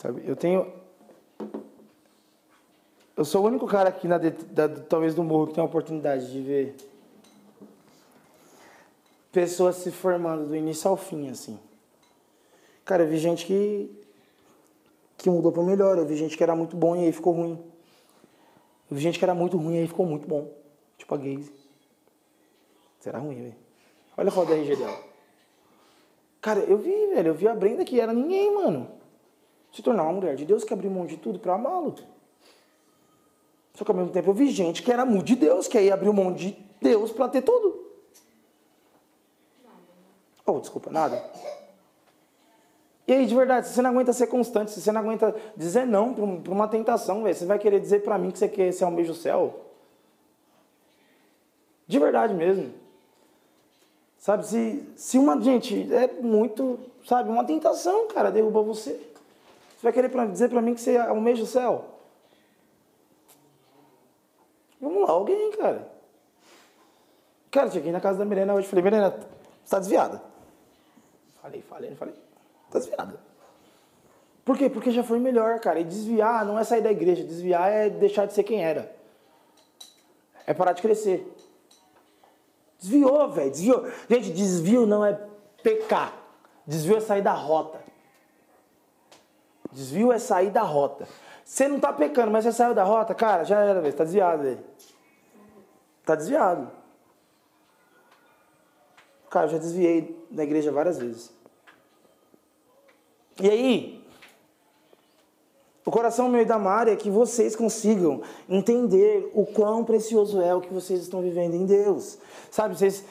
[0.00, 0.22] Sabe?
[0.24, 0.72] Eu tenho.
[3.14, 6.32] Eu sou o único cara aqui, na, da, talvez do morro, que tem a oportunidade
[6.32, 6.74] de ver
[9.30, 11.60] pessoas se formando do início ao fim, assim.
[12.82, 13.94] Cara, eu vi gente que
[15.18, 15.98] que mudou para melhor.
[15.98, 17.62] Eu vi gente que era muito bom e aí ficou ruim.
[18.90, 20.50] Eu vi gente que era muito ruim e aí ficou muito bom.
[20.96, 21.52] Tipo a Gaze.
[23.00, 23.56] Será ruim, velho.
[24.16, 24.98] Olha a foto da RG dela.
[26.40, 27.28] Cara, eu vi, velho.
[27.28, 28.99] Eu vi a Brenda que era ninguém, mano.
[29.72, 31.94] Se tornar uma mulher de Deus que abriu mão de tudo pra amá-lo.
[33.74, 35.90] Só que ao mesmo tempo eu vi gente que era muito de Deus, que aí
[35.90, 37.78] abriu mão de Deus pra ter tudo.
[40.44, 41.22] Oh, desculpa, nada.
[43.06, 45.86] E aí, de verdade, se você não aguenta ser constante, se você não aguenta dizer
[45.86, 48.84] não para uma tentação, véio, você vai querer dizer para mim que você quer ser
[48.84, 49.60] um beijo céu?
[51.86, 52.72] De verdade mesmo.
[54.16, 59.09] Sabe, se, se uma gente é muito, sabe, uma tentação, cara, derruba você.
[59.80, 61.86] Você vai querer dizer para mim que você almeja o céu?
[64.78, 65.90] Vamos lá, alguém, cara.
[67.50, 69.26] Cara, cheguei na casa da Mirena hoje, falei, Mirena, você
[69.64, 70.22] está desviada.
[71.40, 72.14] Falei, falei, falei.
[72.70, 73.18] Tá desviada.
[74.44, 74.68] Por quê?
[74.68, 75.80] Porque já foi melhor, cara.
[75.80, 77.24] E desviar não é sair da igreja.
[77.24, 78.94] Desviar é deixar de ser quem era.
[80.46, 81.26] É parar de crescer.
[82.78, 83.50] Desviou, velho.
[83.50, 83.90] Desviou.
[84.10, 85.18] Gente, desvio não é
[85.62, 86.14] pecar.
[86.66, 87.79] Desvio é sair da rota.
[89.72, 91.06] Desvio é sair da rota.
[91.44, 93.94] Você não tá pecando, mas você saiu da rota, cara, já era, velho.
[93.94, 94.64] Tá desviado, velho.
[96.04, 96.70] Tá desviado.
[99.28, 101.32] Cara, eu já desviei da igreja várias vezes.
[103.40, 104.04] E aí,
[105.84, 110.54] o coração meu e da Mari é que vocês consigam entender o quão precioso é
[110.54, 112.18] o que vocês estão vivendo em Deus.
[112.50, 113.04] Sabe, vocês,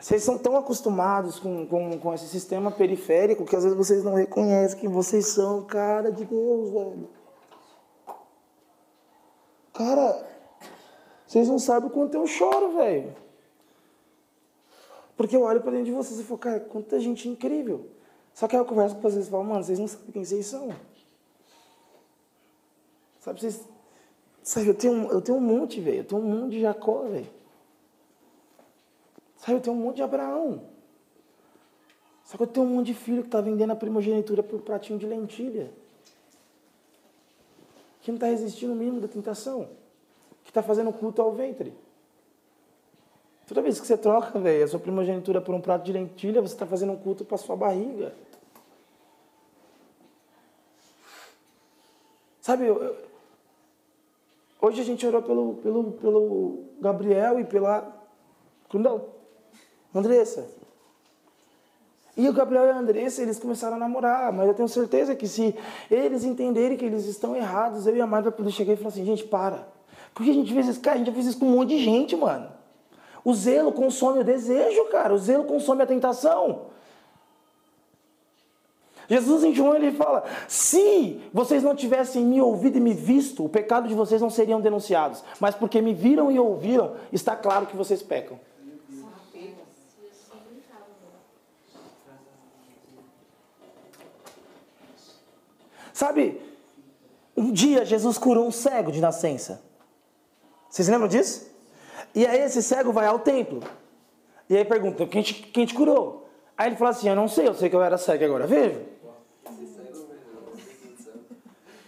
[0.00, 4.14] vocês são tão acostumados com, com, com esse sistema periférico que às vezes vocês não
[4.14, 7.08] reconhecem que vocês são cara de Deus, velho.
[9.74, 10.26] Cara,
[11.26, 13.14] vocês não sabem o quanto eu choro, velho.
[15.16, 17.90] Porque eu olho para dentro de vocês e falo, cara, quanta gente incrível.
[18.32, 20.46] Só que aí eu converso com vocês e falo, mano, vocês não sabem quem vocês
[20.46, 20.74] são.
[23.18, 23.68] Sabe, vocês.
[24.42, 25.98] Sabe, eu tenho, eu tenho um monte, velho.
[25.98, 27.39] Eu tenho um monte de Jacó, velho.
[29.40, 30.62] Sabe, eu tenho um monte de Abraão.
[32.24, 34.98] Só que eu tenho um monte de filho que está vendendo a primogenitura por pratinho
[34.98, 35.70] de lentilha.
[38.02, 39.70] Que não está resistindo o mínimo da tentação.
[40.44, 41.74] Que está fazendo culto ao ventre.
[43.48, 46.54] Toda vez que você troca, velho, a sua primogenitura por um prato de lentilha, você
[46.54, 48.14] está fazendo um culto para sua barriga.
[52.42, 52.96] Sabe, eu, eu,
[54.60, 57.96] hoje a gente orou pelo, pelo, pelo Gabriel e pela.
[58.72, 59.19] Não,
[59.94, 60.46] Andressa.
[62.16, 65.26] E o Gabriel e a Andressa, eles começaram a namorar, mas eu tenho certeza que
[65.26, 65.54] se
[65.90, 68.88] eles entenderem que eles estão errados, eu e a Mari vai poder chegar e falar
[68.88, 69.66] assim, gente, para.
[70.12, 72.16] Porque a gente fez isso, cara, a gente fez isso com um monte de gente,
[72.16, 72.48] mano.
[73.24, 75.14] O zelo consome o desejo, cara.
[75.14, 76.70] O zelo consome a tentação.
[79.08, 83.48] Jesus em João ele fala: se vocês não tivessem me ouvido e me visto, o
[83.48, 85.22] pecado de vocês não seriam denunciados.
[85.40, 88.38] Mas porque me viram e ouviram, está claro que vocês pecam.
[96.00, 96.40] Sabe,
[97.36, 99.62] um dia Jesus curou um cego de nascença.
[100.66, 101.54] Vocês lembram disso?
[102.14, 103.60] E aí esse cego vai ao templo.
[104.48, 106.26] E aí pergunta, quem te, quem te curou?
[106.56, 108.80] Aí ele fala assim, eu não sei, eu sei que eu era cego agora vejo.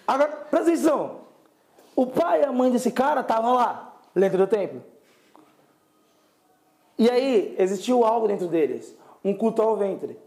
[0.07, 1.21] Agora, presta atenção.
[1.97, 4.85] O pai e a mãe desse cara estavam lá, dentro do templo.
[6.99, 8.95] E aí, existiu algo dentro deles.
[9.25, 10.19] Um culto ao ventre.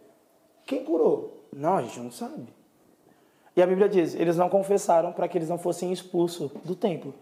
[0.65, 1.45] Quem curou?
[1.53, 2.64] Não, a gente não sabe.
[3.55, 7.13] E a Bíblia diz, eles não confessaram para que eles não fossem expulsos do templo.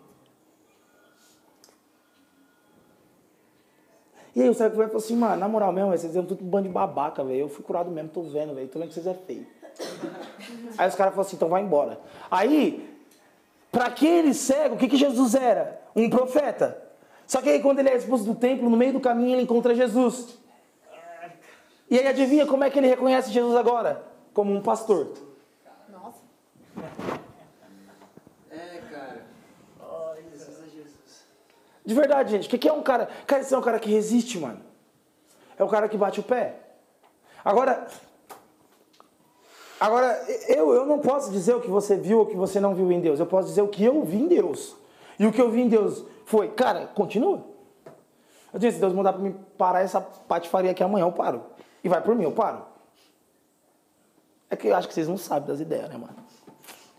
[4.36, 6.68] E aí o cego falar assim, mano, na moral mesmo, vocês são tudo um bando
[6.68, 7.42] de babaca, velho.
[7.42, 8.68] Eu fui curado mesmo, tô vendo, velho.
[8.68, 9.46] Tô vendo que vocês é feio.
[10.78, 12.00] Aí os caras falam assim, então vai embora.
[12.32, 12.98] Aí,
[13.72, 15.82] para aquele cego, o que, que Jesus era?
[15.96, 16.82] Um profeta.
[17.26, 19.74] Só que aí quando ele é expulso do templo, no meio do caminho ele encontra
[19.74, 20.38] Jesus.
[21.90, 24.04] E aí adivinha como é que ele reconhece Jesus agora?
[24.34, 25.14] Como um pastor.
[25.90, 26.20] Nossa.
[28.50, 29.26] É, cara.
[29.80, 31.26] Oh, Jesus é Jesus.
[31.86, 32.48] De verdade, gente.
[32.48, 33.08] O que, que é um cara?
[33.28, 34.60] Cara, esse é um cara que resiste, mano.
[35.58, 36.60] É o cara que bate o pé.
[37.44, 37.88] Agora,
[39.80, 42.74] agora eu, eu não posso dizer o que você viu ou o que você não
[42.74, 43.20] viu em Deus.
[43.20, 44.76] Eu posso dizer o que eu vi em Deus.
[45.20, 47.46] E o que eu vi em Deus foi, cara, continua.
[48.54, 51.44] Eu disse, se Deus mandar para mim parar essa patifaria aqui amanhã, eu paro.
[51.84, 52.64] E vai por mim, eu paro.
[54.50, 56.16] É que eu acho que vocês não sabem das ideias, né, mano?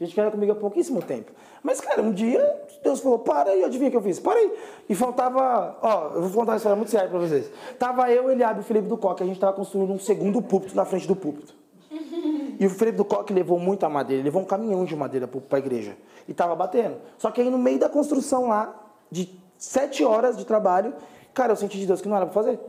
[0.01, 1.31] A gente quer comigo há pouquíssimo tempo.
[1.65, 4.21] Mas, cara, um dia Deus falou, para e adivinha o que eu fiz?
[4.21, 4.53] Parei.
[4.87, 7.51] E faltava, ó, eu vou contar uma história muito séria pra vocês.
[7.79, 10.77] Tava eu, Eliabe e o Felipe do Coque, a gente tava construindo um segundo púlpito
[10.77, 11.55] na frente do púlpito.
[12.57, 15.41] E o Felipe do Coque levou muita madeira, ele levou um caminhão de madeira para
[15.51, 15.97] a igreja.
[16.29, 16.99] E tava batendo.
[17.19, 18.73] Só que aí no meio da construção lá,
[19.11, 20.95] de sete horas de trabalho,
[21.35, 22.61] cara, eu senti de Deus que não era para fazer.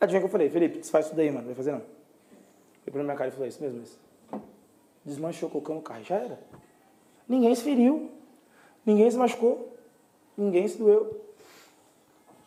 [0.00, 0.48] Adivinha o que eu falei?
[0.48, 1.82] Felipe, desfaz isso daí, mano, não vai fazer não.
[2.86, 3.98] Ele pra minha cara e falou, é isso mesmo, isso.
[5.04, 6.38] Desmanchou, colocou no carro já era.
[7.28, 8.10] Ninguém se feriu,
[8.84, 9.74] ninguém se machucou,
[10.36, 11.20] ninguém se doeu.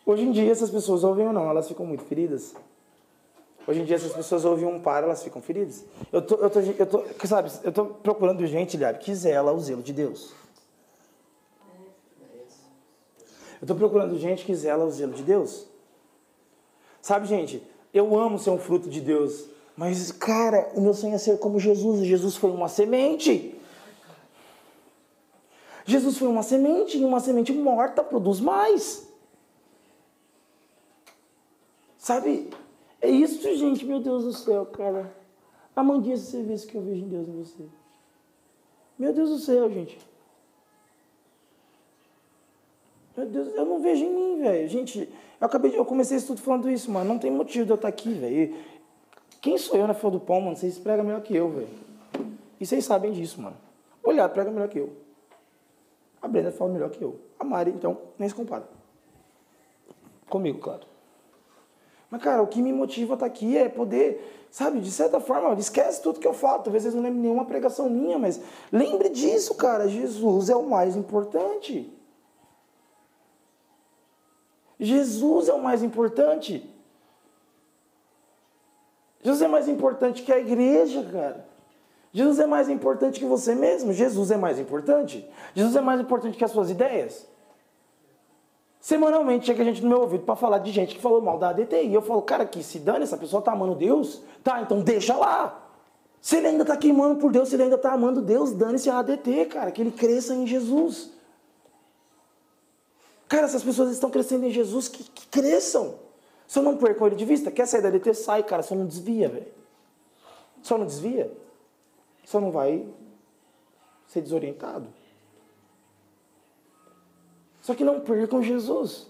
[0.06, 2.54] Hoje em dia, essas pessoas ouvem ou não, elas ficam muito feridas.
[3.66, 5.84] Hoje em dia, essas pessoas ouvem um par, elas ficam feridas.
[6.10, 9.60] Eu tô, eu tô, eu tô, sabe, eu tô procurando gente, Liab, que zela o
[9.60, 10.32] zelo de Deus.
[13.60, 15.66] Eu tô procurando gente que zela o zelo de Deus.
[17.02, 17.62] Sabe, gente,
[17.92, 21.60] eu amo ser um fruto de Deus, mas, cara, o meu sonho é ser como
[21.60, 23.57] Jesus, Jesus foi uma semente.
[25.88, 29.10] Jesus foi uma semente, e uma semente morta produz mais.
[31.96, 32.50] Sabe?
[33.00, 35.10] É isso, gente, meu Deus do céu, cara.
[35.74, 37.64] A mandinha esse serviço que eu vejo em Deus em você.
[38.98, 39.98] Meu Deus do céu, gente.
[43.16, 44.68] Meu Deus, eu não vejo em mim, velho.
[44.68, 45.08] Gente,
[45.40, 47.08] eu acabei de, eu comecei isso tudo falando isso, mano.
[47.08, 48.54] Não tem motivo de eu estar aqui, velho.
[49.40, 50.54] Quem sou eu na fila do pão, mano?
[50.54, 51.68] Vocês pregam melhor que eu, velho.
[52.60, 53.56] E vocês sabem disso, mano.
[54.04, 55.07] Olhar, prega melhor que eu.
[56.20, 57.20] A Brenda fala melhor que eu.
[57.38, 58.68] A Mari, então, nem se compara.
[60.28, 60.86] Comigo, claro.
[62.10, 65.52] Mas, cara, o que me motiva a estar aqui é poder, sabe, de certa forma,
[65.58, 66.62] esquece tudo que eu falo.
[66.62, 68.40] Talvez vocês não lembrem nenhuma pregação minha, mas
[68.72, 69.88] lembre disso, cara.
[69.88, 71.92] Jesus é o mais importante.
[74.80, 76.68] Jesus é o mais importante.
[79.22, 81.47] Jesus é mais importante que a igreja, cara.
[82.12, 83.92] Jesus é mais importante que você mesmo.
[83.92, 85.28] Jesus é mais importante.
[85.54, 87.26] Jesus é mais importante que as suas ideias.
[88.80, 91.84] Semanalmente chega gente no meu ouvido para falar de gente que falou mal da ADT.
[91.84, 94.22] E eu falo, cara, que se dane, essa pessoa tá amando Deus.
[94.42, 95.70] Tá, então deixa lá.
[96.20, 98.98] Se ele ainda tá queimando por Deus, se ele ainda tá amando Deus, dane-se a
[98.98, 99.70] ADT, cara.
[99.70, 101.10] Que ele cresça em Jesus.
[103.28, 105.96] Cara, essas pessoas estão crescendo em Jesus, que, que cresçam.
[106.46, 108.86] Se eu não perco ele de vista, quer sair da DT, sai, cara, só não
[108.86, 109.46] desvia, velho.
[110.62, 111.30] Só não desvia.
[112.28, 112.86] Só não vai
[114.06, 114.86] ser desorientado.
[117.62, 119.06] Só que não percam Jesus.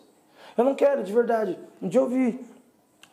[0.56, 1.58] Eu não quero, de verdade.
[1.82, 2.46] Um dia eu ouvi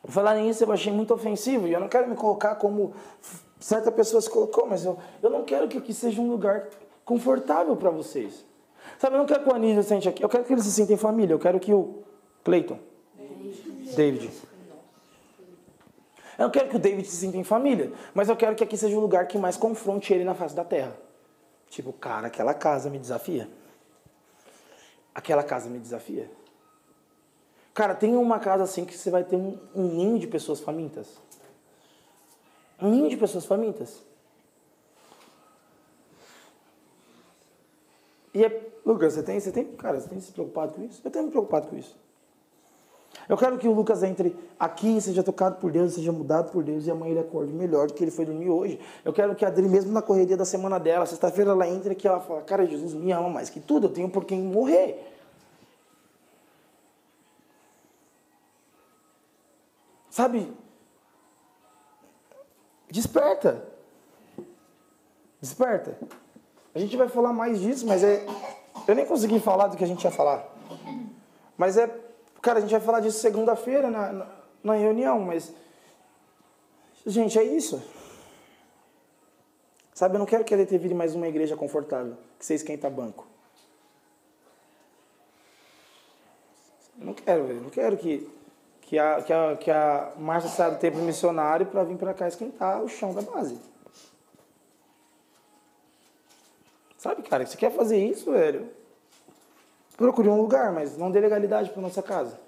[0.03, 1.67] falar nisso, eu achei muito ofensivo.
[1.67, 2.93] E eu não quero me colocar como
[3.59, 6.69] certa pessoa se colocou, mas eu, eu não quero que aqui seja um lugar
[7.03, 8.45] confortável para vocês.
[8.99, 10.23] Sabe, eu não quero que o Anísio se sente aqui.
[10.23, 11.33] Eu quero que eles se sintam em família.
[11.33, 12.03] Eu quero que o
[12.43, 12.77] Cleiton,
[13.95, 14.29] David.
[16.37, 18.77] Eu não quero que o David se sinta em família, mas eu quero que aqui
[18.77, 20.95] seja o lugar que mais confronte ele na face da terra.
[21.69, 23.49] Tipo, cara, aquela casa me desafia.
[25.13, 26.29] Aquela casa me desafia.
[27.73, 31.19] Cara, tem uma casa assim que você vai ter um, um ninho de pessoas famintas.
[32.81, 34.01] Um ninho de pessoas famintas.
[38.33, 41.01] E é, Lucas, você tem, você tem, cara, você tem se preocupado com isso?
[41.03, 41.97] Eu tenho me preocupado com isso.
[43.27, 46.85] Eu quero que o Lucas entre aqui, seja tocado por Deus, seja mudado por Deus
[46.85, 48.79] e amanhã ele acorde melhor do que ele foi dormir hoje.
[49.03, 52.05] Eu quero que a Adri, mesmo na correria da semana dela, sexta-feira ela entre aqui
[52.05, 55.11] e ela fala: Cara, Jesus me ama mais que tudo, eu tenho por quem morrer.
[60.15, 60.53] Sabe?
[62.89, 63.67] Desperta.
[65.41, 65.97] Desperta.
[66.73, 68.25] A gente vai falar mais disso, mas é.
[68.87, 70.45] Eu nem consegui falar do que a gente ia falar.
[71.57, 72.04] Mas é.
[72.45, 74.27] Cara, a gente vai falar disso segunda-feira na, na,
[74.63, 75.51] na reunião, mas.
[77.03, 77.81] Gente, é isso.
[79.95, 82.87] Sabe, eu não quero que a DT vire mais uma igreja confortável, que você esquenta
[82.87, 83.25] banco.
[86.95, 88.29] Não quero, eu não quero que,
[88.81, 92.27] que a, que a, que a Márcia saia do templo missionário para vir para cá
[92.27, 93.59] esquentar o chão da base.
[96.99, 98.69] Sabe, cara, você quer fazer isso, velho?
[99.97, 102.39] Procure um lugar, mas não dê legalidade para nossa casa.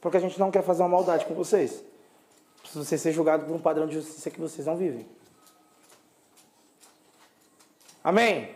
[0.00, 1.82] Porque a gente não quer fazer uma maldade com vocês.
[2.64, 5.06] Se você ser julgado por um padrão de justiça que vocês não vivem.
[8.02, 8.54] Amém?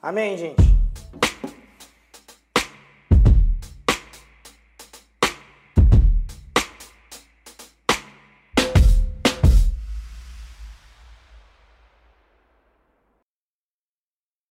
[0.00, 0.67] Amém, gente?